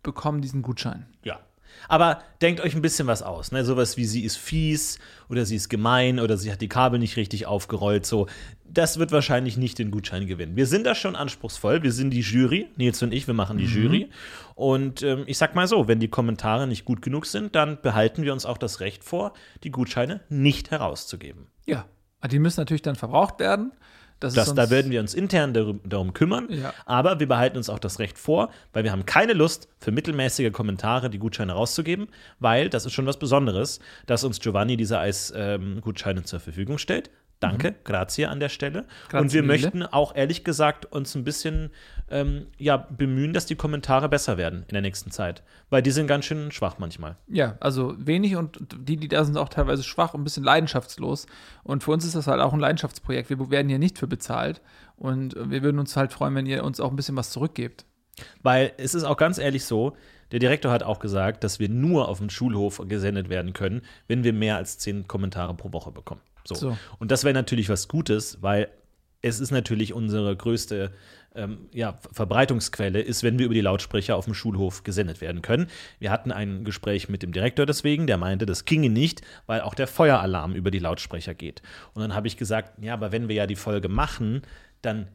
[0.02, 1.06] bekommen diesen Gutschein.
[1.22, 1.40] Ja.
[1.88, 3.52] Aber denkt euch ein bisschen was aus.
[3.52, 3.64] Ne?
[3.64, 4.98] Sowas wie sie ist fies
[5.28, 8.06] oder sie ist gemein oder sie hat die Kabel nicht richtig aufgerollt.
[8.06, 8.26] So,
[8.64, 10.56] das wird wahrscheinlich nicht den Gutschein gewinnen.
[10.56, 11.82] Wir sind da schon anspruchsvoll.
[11.82, 12.68] Wir sind die Jury.
[12.76, 14.10] Nils und ich, wir machen die Jury.
[14.54, 18.22] Und ähm, ich sag mal so, wenn die Kommentare nicht gut genug sind, dann behalten
[18.22, 19.32] wir uns auch das Recht vor,
[19.64, 21.46] die Gutscheine nicht herauszugeben.
[21.66, 21.86] Ja.
[22.30, 23.72] Die müssen natürlich dann verbraucht werden.
[24.20, 26.46] Das, Das, da werden wir uns intern darum, darum kümmern.
[26.50, 26.74] Ja.
[26.84, 30.52] Aber wir behalten uns auch das Recht vor, weil wir haben keine Lust, für mittelmäßige
[30.52, 32.08] Kommentare die Gutscheine rauszugeben,
[32.38, 37.10] weil das ist schon was Besonderes, dass uns Giovanni diese Eis-Gutscheine zur Verfügung stellt.
[37.40, 38.82] Danke, grazie an der Stelle.
[38.82, 38.86] Mhm.
[39.08, 39.52] Grazie Und wir mille.
[39.52, 41.70] möchten auch ehrlich gesagt uns ein bisschen
[42.10, 45.42] ähm, ja, bemühen, dass die Kommentare besser werden in der nächsten Zeit.
[45.70, 47.16] Weil die sind ganz schön schwach manchmal.
[47.28, 51.26] Ja, also wenig und die, die da sind, auch teilweise schwach und ein bisschen leidenschaftslos.
[51.62, 53.30] Und für uns ist das halt auch ein Leidenschaftsprojekt.
[53.30, 54.60] Wir werden hier nicht für bezahlt.
[54.96, 57.86] Und wir würden uns halt freuen, wenn ihr uns auch ein bisschen was zurückgebt.
[58.42, 59.96] Weil es ist auch ganz ehrlich so,
[60.32, 64.24] der Direktor hat auch gesagt, dass wir nur auf dem Schulhof gesendet werden können, wenn
[64.24, 66.20] wir mehr als zehn Kommentare pro Woche bekommen.
[66.44, 66.54] So.
[66.54, 66.78] So.
[66.98, 68.68] Und das wäre natürlich was Gutes, weil
[69.22, 70.92] es ist natürlich unsere größte
[71.34, 75.68] ähm, ja, Verbreitungsquelle, ist, wenn wir über die Lautsprecher auf dem Schulhof gesendet werden können.
[75.98, 79.74] Wir hatten ein Gespräch mit dem Direktor deswegen, der meinte, das ginge nicht, weil auch
[79.74, 81.62] der Feueralarm über die Lautsprecher geht.
[81.94, 84.42] Und dann habe ich gesagt, ja, aber wenn wir ja die Folge machen,
[84.82, 85.08] dann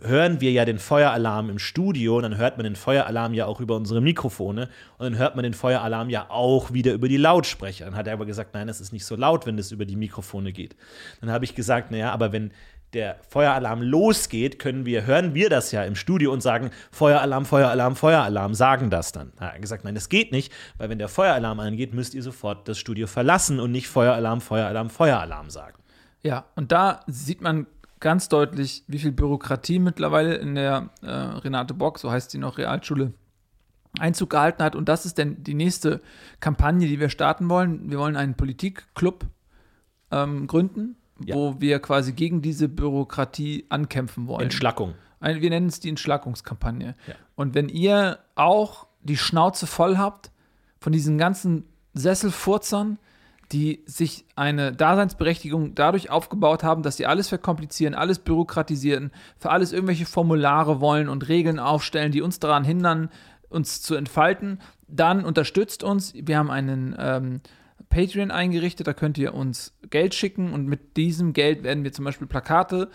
[0.00, 3.60] hören wir ja den Feueralarm im Studio und dann hört man den Feueralarm ja auch
[3.60, 4.68] über unsere Mikrofone
[4.98, 7.84] und dann hört man den Feueralarm ja auch wieder über die Lautsprecher.
[7.84, 9.96] Dann hat er aber gesagt, nein, es ist nicht so laut, wenn es über die
[9.96, 10.76] Mikrofone geht.
[11.20, 12.52] Dann habe ich gesagt, naja, aber wenn
[12.92, 17.96] der Feueralarm losgeht, können wir, hören wir das ja im Studio und sagen, Feueralarm, Feueralarm,
[17.96, 19.32] Feueralarm, sagen das dann.
[19.38, 22.22] Da hat er gesagt, nein, das geht nicht, weil wenn der Feueralarm angeht, müsst ihr
[22.22, 25.78] sofort das Studio verlassen und nicht Feueralarm, Feueralarm, Feueralarm sagen.
[26.22, 27.66] Ja, und da sieht man
[28.02, 32.58] ganz deutlich, wie viel Bürokratie mittlerweile in der äh, Renate Bock, so heißt sie noch,
[32.58, 33.14] Realschule,
[33.98, 34.76] Einzug gehalten hat.
[34.76, 36.00] Und das ist denn die nächste
[36.40, 37.90] Kampagne, die wir starten wollen.
[37.90, 39.26] Wir wollen einen Politikclub
[40.10, 41.34] ähm, gründen, Ja.
[41.36, 44.42] wo wir quasi gegen diese Bürokratie ankämpfen wollen.
[44.42, 44.94] Entschlackung.
[45.20, 46.94] Ein- Wir nennen es die Entschlackungskampagne.
[47.06, 47.14] Ja.
[47.36, 50.30] Und wenn ihr auch die Schnauze voll habt
[50.80, 52.98] von diesen ganzen Sesselfurzern,
[53.52, 59.72] die sich eine Daseinsberechtigung dadurch aufgebaut haben, dass sie alles verkomplizieren, alles bürokratisieren, für alles
[59.72, 63.10] irgendwelche Formulare wollen und Regeln aufstellen, die uns daran hindern,
[63.50, 66.14] uns zu entfalten, dann unterstützt uns.
[66.14, 67.40] Wir haben einen ähm,
[67.90, 72.06] Patreon eingerichtet, da könnt ihr uns Geld schicken und mit diesem Geld werden wir zum
[72.06, 72.88] Beispiel Plakate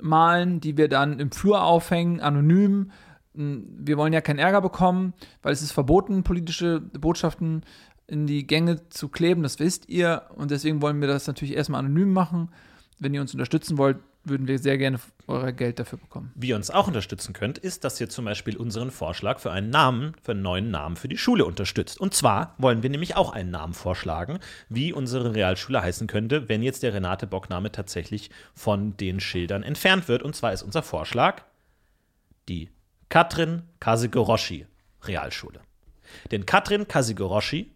[0.00, 2.90] malen, die wir dann im Flur aufhängen, anonym.
[3.32, 7.64] Wir wollen ja keinen Ärger bekommen, weil es ist verboten, politische Botschaften
[8.06, 10.22] in die Gänge zu kleben, das wisst ihr.
[10.34, 12.50] Und deswegen wollen wir das natürlich erstmal anonym machen.
[12.98, 16.32] Wenn ihr uns unterstützen wollt, würden wir sehr gerne euer Geld dafür bekommen.
[16.34, 19.70] Wie ihr uns auch unterstützen könnt, ist, dass ihr zum Beispiel unseren Vorschlag für einen
[19.70, 22.00] Namen, für einen neuen Namen für die Schule unterstützt.
[22.00, 24.38] Und zwar wollen wir nämlich auch einen Namen vorschlagen,
[24.68, 30.08] wie unsere Realschule heißen könnte, wenn jetzt der Renate Bock-Name tatsächlich von den Schildern entfernt
[30.08, 30.22] wird.
[30.22, 31.42] Und zwar ist unser Vorschlag
[32.48, 32.70] die
[33.08, 34.66] Katrin Kasegoroshi
[35.02, 35.60] Realschule.
[36.30, 37.70] Denn Katrin Kasegoroshi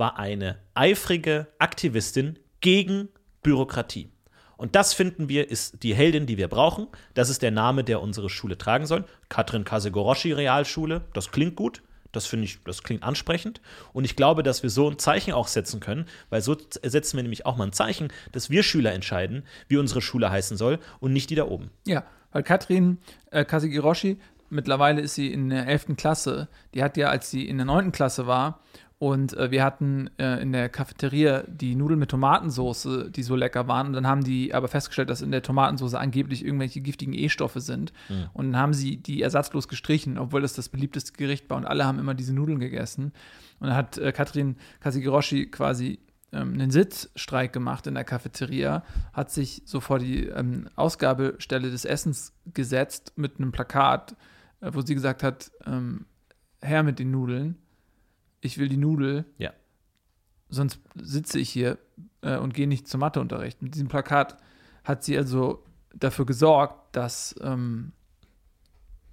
[0.00, 3.10] war eine eifrige Aktivistin gegen
[3.42, 4.10] Bürokratie.
[4.56, 6.88] Und das finden wir, ist die Heldin, die wir brauchen.
[7.14, 9.04] Das ist der Name, der unsere Schule tragen soll.
[9.28, 11.02] Katrin Kasegoroshi Realschule.
[11.12, 11.82] Das klingt gut.
[12.12, 13.60] Das finde ich, das klingt ansprechend.
[13.92, 17.22] Und ich glaube, dass wir so ein Zeichen auch setzen können, weil so setzen wir
[17.22, 21.12] nämlich auch mal ein Zeichen, dass wir Schüler entscheiden, wie unsere Schule heißen soll und
[21.12, 21.70] nicht die da oben.
[21.86, 22.98] Ja, weil Katrin
[23.30, 25.96] äh, Kasegiroshi, mittlerweile ist sie in der 11.
[25.96, 26.48] Klasse.
[26.74, 27.92] Die hat ja, als sie in der 9.
[27.92, 28.60] Klasse war
[29.00, 33.66] und äh, wir hatten äh, in der Cafeteria die Nudeln mit Tomatensauce, die so lecker
[33.66, 33.86] waren.
[33.86, 37.94] Und dann haben die aber festgestellt, dass in der Tomatensauce angeblich irgendwelche giftigen E-Stoffe sind.
[38.34, 41.56] Und dann haben sie die ersatzlos gestrichen, obwohl das das beliebteste Gericht war.
[41.56, 43.14] Und alle haben immer diese Nudeln gegessen.
[43.58, 46.00] Und dann hat äh, Katrin Kasegiroshi quasi
[46.32, 48.84] ähm, einen Sitzstreik gemacht in der Cafeteria,
[49.14, 54.14] hat sich so vor die ähm, Ausgabestelle des Essens gesetzt mit einem Plakat,
[54.60, 56.04] äh, wo sie gesagt hat, ähm,
[56.60, 57.56] her mit den Nudeln,
[58.40, 59.52] ich will die Nudel, Ja.
[60.48, 61.78] sonst sitze ich hier
[62.22, 63.62] äh, und gehe nicht zum Matheunterricht.
[63.62, 64.36] Mit diesem Plakat
[64.84, 65.64] hat sie also
[65.94, 67.92] dafür gesorgt, dass, ähm,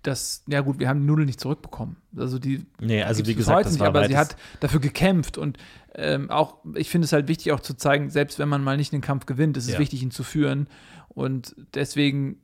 [0.03, 1.97] dass ja gut, wir haben die Nudeln nicht zurückbekommen.
[2.15, 5.57] Also die Nee, also wie gesagt, heute nicht, aber sie hat dafür gekämpft und
[5.95, 8.93] ähm, auch, ich finde es halt wichtig auch zu zeigen, selbst wenn man mal nicht
[8.93, 9.79] den Kampf gewinnt, ist es Ja.
[9.79, 10.67] wichtig, ihn zu führen
[11.09, 12.39] und deswegen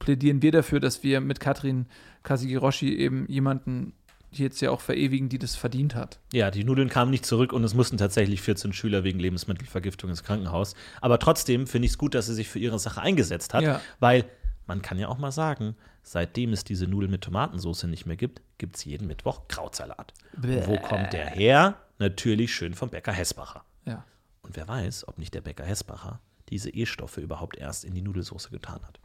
[0.00, 1.86] plädieren wir dafür, dass wir mit Katrin
[2.24, 3.94] Kasegiroshi eben jemanden
[4.30, 6.20] jetzt ja auch verewigen, die das verdient hat.
[6.32, 10.22] Ja, die Nudeln kamen nicht zurück und es mussten tatsächlich 14 Schüler wegen Lebensmittelvergiftung ins
[10.22, 10.74] Krankenhaus.
[11.00, 13.80] Aber trotzdem finde ich es gut, dass sie sich für ihre Sache eingesetzt hat, Ja.
[14.00, 14.24] weil
[14.66, 18.42] man kann ja auch mal sagen, seitdem es diese Nudeln mit Tomatensauce nicht mehr gibt,
[18.58, 20.12] gibt es jeden Mittwoch Krautsalat.
[20.36, 21.76] Und wo kommt der her?
[21.98, 23.64] Natürlich schön vom Bäcker Hessbacher.
[23.86, 24.04] Ja.
[24.42, 26.20] Und wer weiß, ob nicht der Bäcker Hessbacher
[26.50, 29.00] diese E-Stoffe überhaupt erst in die Nudelsauce getan hat.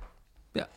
[0.54, 0.68] Ja.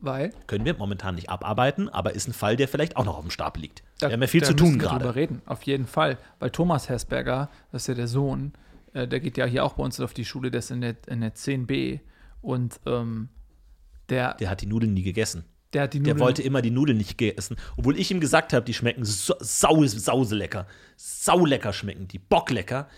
[0.00, 3.22] Weil Können wir momentan nicht abarbeiten, aber ist ein Fall, der vielleicht auch noch auf
[3.24, 3.82] dem Stapel liegt.
[3.98, 4.98] Da- wir haben ja viel zu tun gerade.
[5.04, 6.18] drüber reden, auf jeden Fall.
[6.38, 8.52] Weil Thomas Hessberger, das ist ja der Sohn,
[8.92, 10.96] äh, der geht ja hier auch bei uns auf die Schule, der ist in der,
[11.06, 12.00] in der 10b
[12.42, 13.30] und ähm,
[14.10, 15.44] der, Der hat die Nudeln nie gegessen.
[15.72, 18.52] der hat die Der Nudeln, wollte immer die Nudeln nicht essen, obwohl ich ihm gesagt
[18.52, 20.66] habe, die schmecken so, sau, sauselecker.
[20.96, 22.88] Saulecker schmecken die, bocklecker.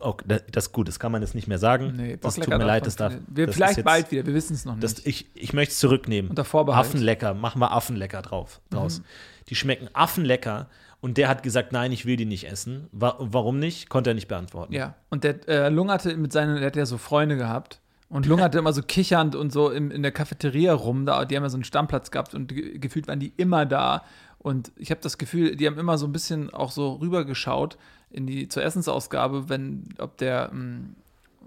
[0.00, 1.94] Oh, das ist gut, das kann man jetzt nicht mehr sagen.
[1.96, 3.12] Nee, das tut mir leid, das darf.
[3.14, 3.24] nicht.
[3.28, 4.84] Wir, das vielleicht jetzt- bald wieder, wir wissen es noch nicht.
[4.84, 6.30] Das, ich ich möchte es zurücknehmen.
[6.30, 6.86] Unter Vorbehalt.
[6.86, 6.90] Mhm.
[6.90, 9.02] Affenlecker, machen wir Affenlecker drauf, draus.
[9.48, 10.68] Die schmecken Affenlecker
[11.00, 12.88] und der hat gesagt, nein, ich will die nicht essen.
[12.92, 13.88] Wa warum nicht?
[13.88, 14.72] Konnte er nicht beantworten.
[14.72, 18.58] ja, und der äh, lungerte mit seinen, der hat ja so Freunde gehabt und lungerte
[18.58, 21.06] immer so kichernd und so im, in der Cafeteria rum.
[21.06, 24.02] Da, die haben ja so einen Stammplatz gehabt und ge gefühlt waren die immer da.
[24.40, 27.76] Und ich habe das Gefühl, die haben immer so ein bisschen auch so rübergeschaut
[28.10, 30.90] in die zur Essensausgabe, wenn, ob der, mh,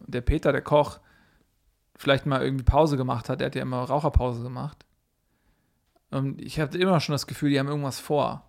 [0.07, 0.99] der Peter, der Koch,
[1.95, 3.39] vielleicht mal irgendwie Pause gemacht hat.
[3.39, 4.85] Der hat ja immer Raucherpause gemacht.
[6.09, 8.45] Und ich hatte immer schon das Gefühl, die haben irgendwas vor.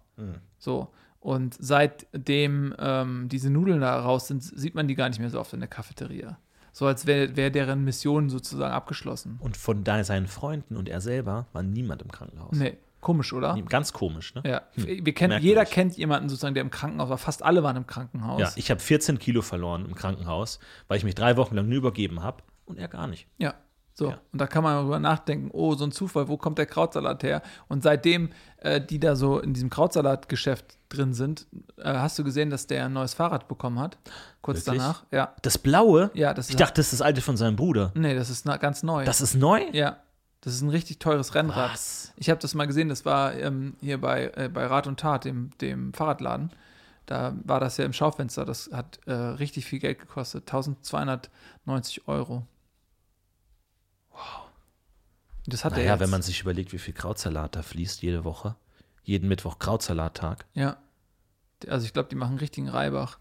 [0.59, 0.89] So.
[1.21, 5.39] Und seitdem ähm, diese Nudeln da raus sind, sieht man die gar nicht mehr so
[5.39, 6.39] oft in der Cafeteria.
[6.73, 9.39] So als wäre wär deren Mission sozusagen abgeschlossen.
[9.41, 12.57] Und von da seinen Freunden und er selber war niemand im Krankenhaus.
[12.57, 13.53] Nee, komisch, oder?
[13.53, 14.43] Nie- Ganz komisch, ne?
[14.47, 17.19] Ja, Hm, wir kennen, jeder kennt jemanden sozusagen, der im Krankenhaus war.
[17.19, 18.41] Fast alle waren im Krankenhaus.
[18.41, 21.77] Ja, ich habe 14 Kilo verloren im Krankenhaus, weil ich mich drei Wochen lang nur
[21.77, 23.27] übergeben habe und er gar nicht.
[23.37, 23.53] Ja.
[23.95, 24.19] So, Ja.
[24.33, 27.43] und da kann man darüber nachdenken, oh, so ein Zufall, wo kommt der Krautsalat her?
[27.69, 31.47] Und seitdem äh, die da so in diesem Krautsalatgeschäft drin sind,
[31.77, 33.99] äh, hast du gesehen, dass der ein neues Fahrrad bekommen hat?
[34.41, 34.81] Kurz Wirklich?
[34.83, 35.05] danach.
[35.11, 35.35] Ja.
[35.43, 36.11] Das Blaue?
[36.15, 36.61] Ja, das Ich ist.
[36.61, 37.91] dachte, das ist das alte von seinem Bruder.
[37.95, 39.05] nee, das ist ganz neu.
[39.05, 39.61] Das ist neu?
[39.73, 39.99] ja.
[40.43, 41.73] Das ist ein richtig teures Rennrad.
[41.73, 42.13] Was?
[42.17, 45.25] Ich habe das mal gesehen, das war ähm, hier bei, äh, bei Rat und Tat,
[45.25, 46.51] dem, dem Fahrradladen.
[47.07, 48.45] Da war das ja im Schaufenster.
[48.45, 50.43] Das hat äh, richtig viel Geld gekostet.
[50.43, 52.45] 1290 Euro.
[54.11, 54.49] Wow.
[55.47, 56.01] Das hat er Naja, jetzt.
[56.01, 58.57] wenn man sich überlegt, wie viel Krautsalat da fließt jede Woche.
[59.05, 60.45] Jeden Mittwoch Krautsalattag.
[60.55, 60.77] Ja.
[61.69, 63.19] Also ich glaube, die machen richtigen Reibach.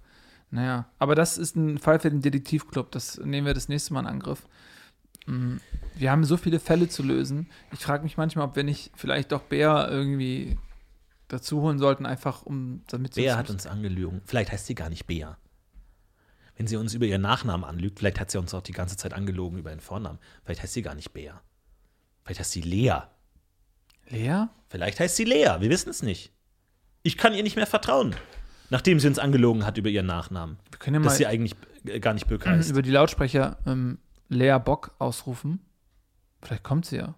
[0.49, 2.91] Naja, aber das ist ein Fall für den Detektivclub.
[2.91, 4.47] Das nehmen wir das nächste Mal in Angriff.
[5.27, 5.57] Mm,
[5.95, 7.49] Wir haben so viele Fälle zu lösen.
[7.71, 10.57] Ich frage mich manchmal, ob wir nicht vielleicht doch Bär irgendwie
[11.27, 14.21] dazu holen sollten, einfach um damit sie Bea hat uns angelogen.
[14.25, 15.37] Vielleicht heißt sie gar nicht Bea.
[16.57, 19.13] Wenn sie uns über ihren Nachnamen anlügt, vielleicht hat sie uns auch die ganze Zeit
[19.13, 20.19] angelogen über ihren Vornamen.
[20.43, 21.41] Vielleicht heißt sie gar nicht Bea.
[22.23, 22.99] Vielleicht heißt sie Lea.
[24.09, 24.45] Lea?
[24.67, 25.55] Vielleicht heißt sie Lea.
[25.59, 26.31] Wir wissen es nicht.
[27.03, 28.15] Ich kann ihr nicht mehr vertrauen.
[28.69, 30.57] Nachdem sie uns angelogen hat über ihren Nachnamen.
[30.69, 31.55] Wir können ja Dass mal sie eigentlich
[31.85, 32.69] äh, gar nicht Böck heißt.
[32.69, 33.97] über die Lautsprecher ähm,
[34.31, 35.59] Lea Bock ausrufen.
[36.41, 37.13] Vielleicht kommt sie ja.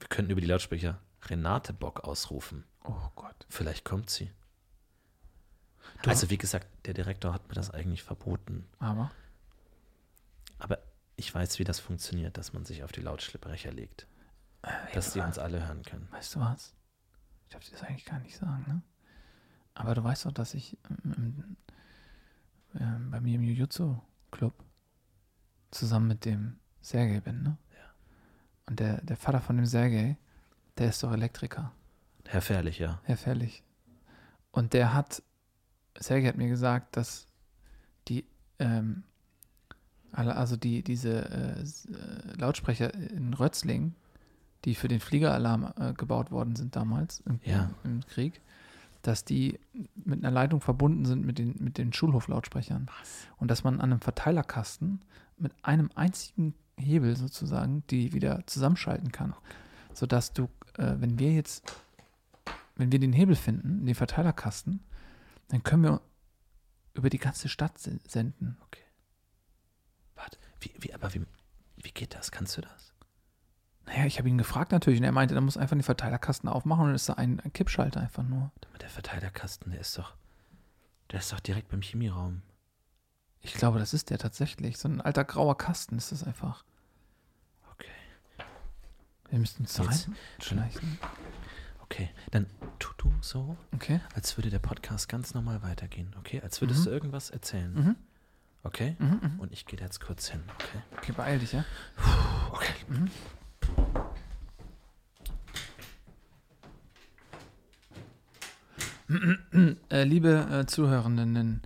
[0.00, 2.64] Wir könnten über die Lautsprecher Renate Bock ausrufen.
[2.84, 3.46] Oh Gott.
[3.48, 4.32] Vielleicht kommt sie.
[6.02, 8.68] Du- Also, wie gesagt, der Direktor hat mir das eigentlich verboten.
[8.80, 9.10] Aber
[10.58, 10.78] Aber
[11.16, 14.06] ich weiß, wie das funktioniert, dass man sich auf die Lautsprecher legt.
[14.94, 16.08] Dass die uns alle hören können.
[16.10, 16.74] weißt du was?
[17.44, 18.82] Ich darf dir das eigentlich gar nicht sagen, ne?
[19.74, 21.56] Aber du weißt doch, dass ich ähm,
[22.78, 24.54] ähm, bei mir im Jiu-Jitsu-Club
[25.72, 27.56] zusammen mit dem Sergei bin, ne?
[27.72, 27.90] Ja.
[28.66, 30.16] Und der, der Vater von dem Sergei,
[30.78, 31.72] der ist doch Elektriker.
[32.28, 33.00] Herr Fährlich, ja.
[33.04, 33.62] Herr Fährlich.
[34.52, 35.22] Und der hat,
[35.98, 37.26] Sergei hat mir gesagt, dass
[38.08, 38.24] die,
[38.58, 39.02] ähm,
[40.12, 43.94] also die, diese äh, äh, Lautsprecher in Rötzling,
[44.64, 47.70] die für den Fliegeralarm äh, gebaut worden sind damals im, Ja.
[47.82, 48.40] im Krieg,
[49.00, 49.58] dass die
[50.04, 52.88] mit einer Leitung verbunden sind mit den, mit den Schulhoflautsprechern.
[53.38, 55.00] Und dass man an einem Verteilerkasten
[55.42, 59.34] mit einem einzigen Hebel sozusagen die wieder zusammenschalten kann.
[59.92, 60.44] Sodass du,
[60.78, 61.70] äh, wenn wir jetzt
[62.76, 64.80] wenn wir den Hebel finden, den Verteilerkasten,
[65.48, 66.00] dann können wir
[66.94, 68.56] über die ganze Stadt se- senden.
[70.14, 71.22] Warte, wie, wie, aber wie,
[71.76, 72.30] wie geht das?
[72.30, 72.94] Kannst du das?
[73.84, 76.82] Naja, ich habe ihn gefragt natürlich und er meinte, da muss einfach den Verteilerkasten aufmachen
[76.82, 78.50] und dann ist da ein, ein Kippschalter einfach nur.
[78.80, 80.14] Der Verteilerkasten, der ist doch,
[81.10, 82.42] der ist doch direkt beim Chemieraum.
[83.42, 84.78] Ich glaube, das ist der tatsächlich.
[84.78, 86.64] So ein alter grauer Kasten ist das einfach.
[87.72, 87.90] Okay.
[89.30, 90.98] Wir müssten uns da Jetzt- reinschleichen.
[91.80, 92.46] Okay, dann
[92.78, 94.00] tu du so, Okay.
[94.14, 96.40] als würde der Podcast ganz normal weitergehen, okay?
[96.40, 97.74] Als würdest du irgendwas erzählen.
[97.74, 97.96] Mhm.
[98.62, 98.96] Okay?
[98.98, 99.40] Mhm, mhm.
[99.40, 100.78] Und ich gehe da jetzt kurz hin, okay?
[100.96, 101.64] Okay, beeil dich, ja?
[102.52, 102.72] Okay.
[109.90, 111.62] Äh, liebe äh, Zuhörenden,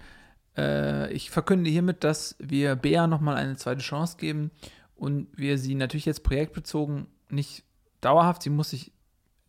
[0.57, 4.51] äh, ich verkünde hiermit, dass wir Bea nochmal eine zweite Chance geben
[4.95, 7.65] und wir sie natürlich jetzt projektbezogen nicht
[8.01, 8.93] dauerhaft, sie muss sich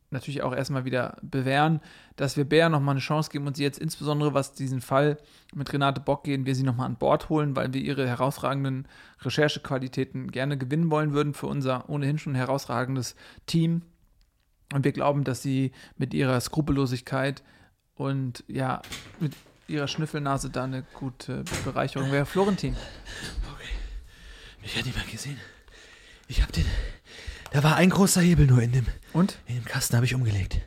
[0.09, 1.81] natürlich auch erstmal wieder bewähren,
[2.15, 5.17] dass wir Bea nochmal eine Chance geben und sie jetzt insbesondere, was diesen Fall
[5.53, 8.87] mit Renate Bock gehen, wir sie nochmal an Bord holen, weil wir ihre herausragenden
[9.21, 13.81] Recherchequalitäten gerne gewinnen wollen würden für unser ohnehin schon herausragendes Team.
[14.73, 17.43] Und wir glauben, dass sie mit ihrer Skrupellosigkeit
[17.95, 18.81] und ja,
[19.19, 19.33] mit
[19.67, 22.25] ihrer Schnüffelnase da eine gute Bereicherung wäre.
[22.25, 22.75] Florentin.
[24.63, 25.39] Ich hätte ihn mal gesehen.
[26.27, 26.65] Ich hab den.
[27.51, 29.37] Da war ein großer Hebel nur in dem, Und?
[29.45, 30.59] in dem Kasten, habe ich umgelegt.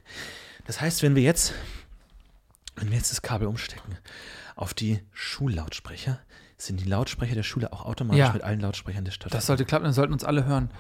[0.66, 1.52] Das heißt, wenn wir jetzt,
[2.76, 3.98] wenn wir jetzt das Kabel umstecken
[4.56, 6.20] auf die Schullautsprecher,
[6.56, 8.32] sind die Lautsprecher der Schule auch automatisch Ja.
[8.32, 9.34] mit allen Lautsprechern der Stadt.
[9.34, 10.70] Das sollte klappen, dann sollten uns alle hören.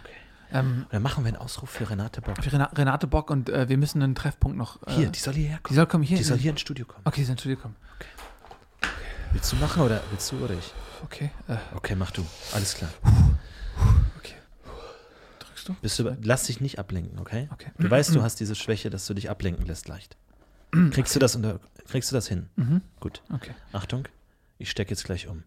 [0.52, 2.42] Ähm, Dann machen wir einen Ausruf für Renate Bock.
[2.42, 4.82] für Rena- Renate Bock und äh, wir müssen einen Treffpunkt noch.
[4.86, 5.76] Äh, Hier, die soll hierher die kommen.
[5.76, 6.16] soll kommen hier.
[6.18, 7.02] Die soll hier ins Studio kommen.
[7.04, 7.76] Okay, sie Studio kommen.
[9.32, 10.72] Willst du machen oder willst du oder ich?
[11.04, 11.30] Okay.
[11.48, 12.26] Äh, Okay, mach du.
[12.52, 12.90] Alles klar.
[14.18, 14.34] okay.
[15.38, 15.74] Drückst du?
[15.80, 17.48] Bist du, lass dich nicht ablenken, okay?
[17.52, 17.70] Okay.
[17.78, 20.16] Du weißt, du hast diese Schwäche, dass du dich ablenken lässt leicht.
[20.90, 22.48] Kriegst du das unter, kriegst du das hin?
[22.56, 22.80] Mhm.
[23.00, 23.22] Gut.
[23.32, 23.52] Okay.
[23.72, 24.06] Achtung,
[24.58, 25.44] ich stecke jetzt gleich um.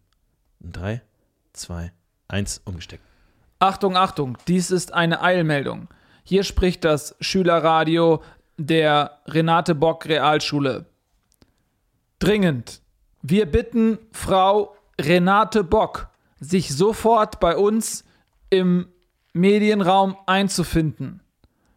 [0.61, 1.01] In drei,
[1.53, 1.91] zwei,
[2.29, 3.03] eins, umgesteckt.
[3.59, 5.87] Achtung, Achtung, dies ist eine Eilmeldung.
[6.23, 8.21] Hier spricht das Schülerradio
[8.57, 10.85] der Renate Bock Realschule.
[12.19, 12.81] Dringend.
[13.21, 18.03] Wir bitten Frau Renate Bock, sich sofort bei uns
[18.49, 18.87] im
[19.33, 21.21] Medienraum einzufinden.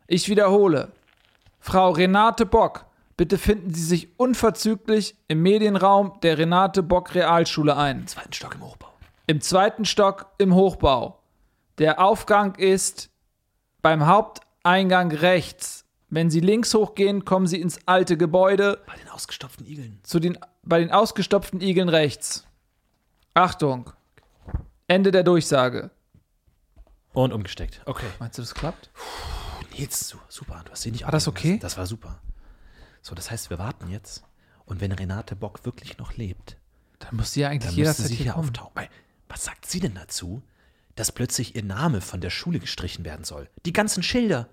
[0.07, 0.93] Ich wiederhole.
[1.59, 2.85] Frau Renate Bock,
[3.17, 8.07] bitte finden Sie sich unverzüglich im Medienraum der Renate Bock Realschule ein.
[8.07, 8.93] Zweiten Stock im Hochbau.
[9.27, 11.19] Im zweiten Stock im Hochbau.
[11.79, 13.11] Der Aufgang ist
[13.83, 15.85] beim Haupteingang rechts.
[16.09, 19.99] Wenn Sie links hochgehen, kommen Sie ins alte Gebäude Bei den ausgestopften Igeln.
[20.03, 22.47] zu den, bei den ausgestopften Igeln rechts.
[23.35, 23.91] Achtung.
[24.89, 25.91] Ende der Durchsage.
[27.13, 27.81] Und umgesteckt.
[27.87, 28.07] Okay.
[28.21, 28.91] Meinst du, das klappt?
[29.75, 30.63] Jetzt su- super.
[30.65, 31.53] Du hast sie nicht War das ablenken okay?
[31.55, 31.61] lassen.
[31.63, 32.21] Das war super.
[33.03, 34.23] So, das heißt, wir warten jetzt.
[34.65, 36.57] Und wenn Renate Bock wirklich noch lebt,
[37.01, 38.87] Dann muss sie ja eigentlich dann jederzeit sie hier auftauchen.
[39.29, 40.43] Was sagt sie denn dazu,
[40.97, 43.49] dass plötzlich ihr Name von der Schule gestrichen werden soll?
[43.65, 44.49] Die ganzen Schilder.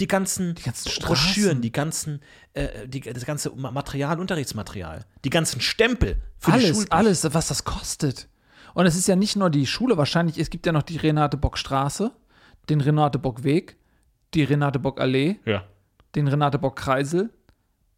[0.00, 2.22] Die ganzen, die ganzen Broschüren, die ganzen,
[2.54, 6.92] äh, die, das ganze Ma- Material, Unterrichtsmaterial, die ganzen Stempel für die Alles, Schulpflicht.
[6.92, 8.26] alles, was das kostet.
[8.72, 11.36] Und es ist ja nicht nur die Schule, wahrscheinlich, es gibt ja noch die Renate
[11.36, 12.12] Bock Straße,
[12.70, 13.76] den Renate Bock Weg,
[14.32, 15.64] die Renate Bock Allee, Ja.
[16.14, 17.28] den Renate Bock Kreisel,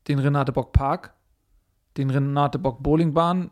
[0.08, 1.14] den Renate Bock Park,
[1.98, 3.50] den Renate Bock Bowlingbahn,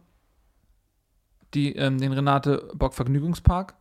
[1.54, 3.74] die, ähm, den Renate Bock Vergnügungspark,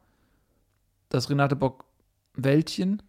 [1.09, 1.85] das Renate Bock
[2.33, 3.01] Wäldchen,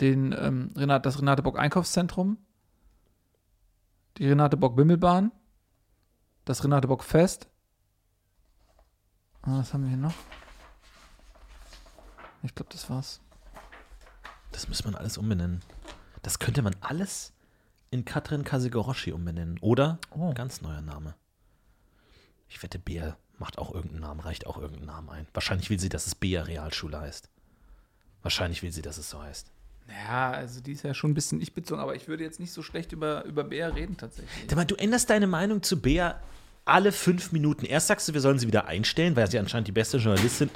[0.00, 2.38] den, ähm, Renate, das Renate Bock Einkaufszentrum,
[4.16, 5.30] die Renate Bock Bimmelbahn,
[6.44, 7.48] das Renate Bock Fest.
[9.42, 10.14] Ah, was haben wir hier noch?
[12.42, 13.20] Ich glaube, das war's.
[14.52, 15.60] Das müsste man alles umbenennen.
[16.22, 17.32] Das könnte man alles
[17.90, 19.58] in Katrin Kasegoroshi umbenennen.
[19.60, 20.32] Oder Oh.
[20.34, 21.14] ganz neuer Name.
[22.48, 25.26] Ich wette, Bea macht auch irgendeinen Namen, reicht auch irgendeinen Namen ein.
[25.32, 27.28] Wahrscheinlich will sie, dass es Bea Realschule heißt.
[28.22, 29.50] Wahrscheinlich will sie, dass es so heißt.
[30.06, 32.52] Ja, also die ist ja schon ein bisschen ich bezogen, aber ich würde jetzt nicht
[32.52, 34.54] so schlecht über, über Bär reden tatsächlich.
[34.54, 36.20] Mal, du änderst deine Meinung zu Bea
[36.66, 37.64] alle fünf Minuten.
[37.64, 40.50] Erst sagst du, wir sollen sie wieder einstellen, weil sie anscheinend die beste Journalistin.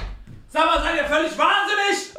[0.49, 2.15] Sag mal, seid ihr völlig wahnsinnig?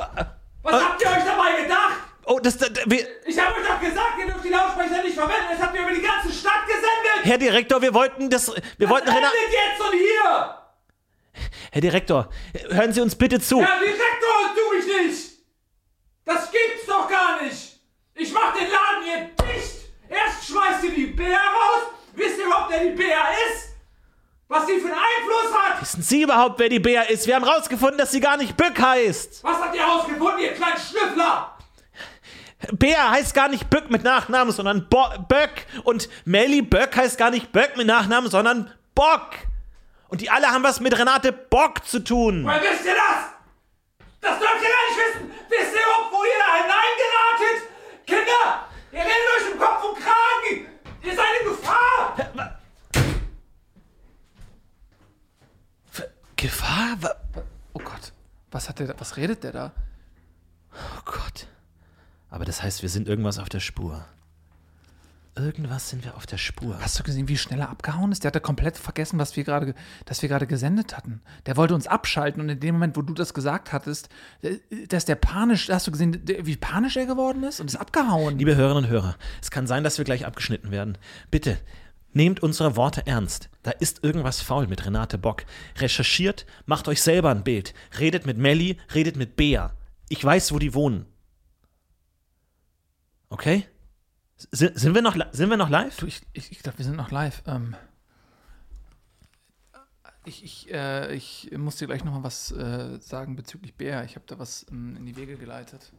[0.63, 1.82] Was habt ihr euch dabei gedacht?
[2.25, 5.45] Oh, das, das, wir, Ich habe euch doch gesagt, ihr dürft die Lautsprecher nicht verwenden.
[5.51, 7.23] Das habt ihr über die ganze Stadt gesendet.
[7.23, 8.51] Herr Direktor, wir wollten das.
[8.77, 9.35] Wir wollten Was Renate.
[9.35, 10.57] endet jetzt und hier?
[11.71, 12.29] Herr Direktor,
[12.69, 13.59] hören Sie uns bitte zu.
[13.61, 15.29] Herr Direktor, tu mich nicht!
[16.25, 17.79] Das gibt's doch gar nicht!
[18.15, 19.75] Ich mach den Laden hier dicht!
[20.07, 21.87] Erst schmeißt ihr die Bär raus!
[22.13, 23.17] Wisst ihr überhaupt, wer die Bär
[23.51, 23.69] ist?
[24.47, 25.81] Was sie für einen Einfluss hat?
[25.81, 27.25] Wissen Sie überhaupt, wer die Bea ist?
[27.25, 29.43] Wir haben rausgefunden, dass sie gar nicht Bück heißt.
[29.43, 31.57] Was habt ihr rausgefunden, ihr kleinen Schnüffler?
[32.71, 35.65] Bea heißt gar nicht Bück mit Nachnamen, sondern Bo Böck.
[35.83, 39.31] Und Melly Böck heißt gar nicht Böck mit Nachnamen, sondern Bock.
[40.07, 42.43] Und die alle haben was mit Renate Bock zu tun.
[42.45, 43.25] Woher wisst ihr das?
[44.21, 45.31] Das dürft ihr gar nicht wissen!
[45.49, 47.69] Wisst ihr wo ihr da hineingeratet?
[48.05, 50.67] Kinder, ihr redet euch im Kopf und Kragen!
[51.03, 52.15] Ihr seid in Gefahr!
[56.35, 56.97] Gefahr?
[57.73, 58.11] Oh Gott,
[58.51, 59.71] was hat der, da- was redet der da?
[60.73, 61.47] Oh Gott.
[62.33, 64.03] Aber das heißt, wir sind irgendwas auf der Spur.
[65.35, 66.79] Irgendwas sind wir auf der Spur.
[66.81, 68.23] Hast du gesehen, wie schnell er abgehauen ist?
[68.23, 69.75] Der hatte komplett vergessen, was wir gerade,
[70.05, 71.21] dass wir gerade gesendet hatten.
[71.45, 74.09] Der wollte uns abschalten und in dem Moment, wo du das gesagt hattest,
[74.41, 74.57] äh,
[74.87, 78.39] dass der panisch, hast du gesehen, wie panisch er geworden ist und ist abgehauen.
[78.39, 80.97] Liebe Hörerinnen und Hörer, es kann sein, dass wir gleich abgeschnitten werden.
[81.29, 81.59] Bitte,
[82.13, 83.51] nehmt unsere Worte ernst.
[83.61, 85.45] Da ist irgendwas faul mit Renate Bock.
[85.77, 87.75] Recherchiert, macht euch selber ein Bild.
[87.99, 89.75] Redet mit Melli, redet mit Bea.
[90.09, 91.12] Ich weiß, wo die wohnen.
[93.33, 93.67] Okay?
[94.51, 95.97] Sind, sind, wir, noch, sind wir noch live?
[95.97, 97.41] Du, ich, ich, ich glaube, wir sind noch live.
[97.47, 97.75] Ähm,
[100.23, 104.03] ich, ich, äh, ich muss dir gleich noch mal was äh, sagen bezüglich Bär.
[104.03, 105.91] Ich habe da was ähm, in die Wege geleitet.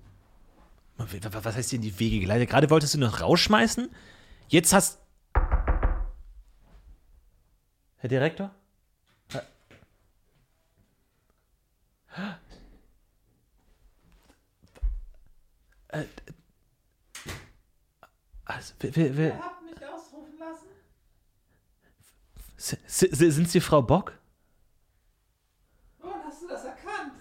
[0.96, 2.48] Was heißt hier in die Wege geleitet?
[2.50, 3.90] Gerade wolltest du noch rausschmeißen?
[4.46, 5.00] Jetzt hast.
[7.96, 8.54] Herr Direktor?
[15.88, 16.04] Äh,
[18.44, 20.66] also, wer, wer, wer, Habt mich ausrufen lassen?
[22.56, 24.18] Sind Sie Frau Bock?
[25.98, 27.14] Woran hast du das erkannt?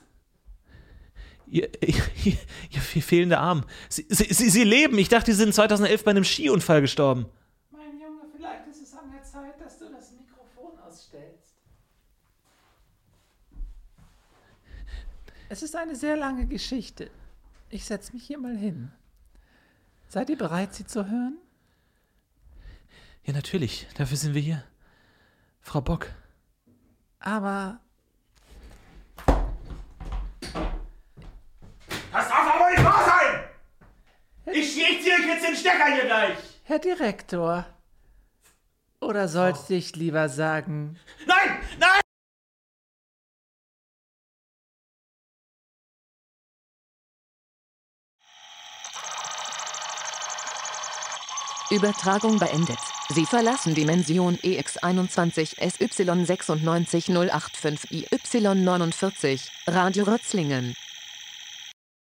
[1.48, 2.38] Ihr, ihr,
[2.72, 3.64] ihr fehlender Arm.
[3.90, 4.98] Sie, Sie, Sie, Sie leben.
[4.98, 7.28] Ich dachte, Sie sind 2011 bei einem Skiunfall gestorben.
[7.72, 11.56] Mein Junge, vielleicht ist es an der Zeit, dass du das Mikrofon ausstellst.
[15.48, 17.10] Es ist eine sehr lange Geschichte.
[17.70, 18.92] Ich setze mich hier mal hin.
[20.14, 21.40] Seid ihr bereit, sie zu hören?
[23.24, 23.88] Ja, natürlich.
[23.98, 24.64] Dafür sind wir hier.
[25.60, 26.12] Frau Bock.
[27.20, 27.80] Aber
[32.12, 34.54] Das darf aber nicht wahr sein!
[34.54, 36.38] Ich, ich ziehe euch jetzt den Stecker hier gleich!
[36.66, 37.66] Herr Direktor,
[39.02, 41.00] oder sollte ich lieber sagen!
[41.26, 41.53] Nein!
[51.74, 52.78] Übertragung beendet.
[53.10, 60.76] Sie verlassen Dimension E EX21 SY96085 IY49 Radio Rötzlingen.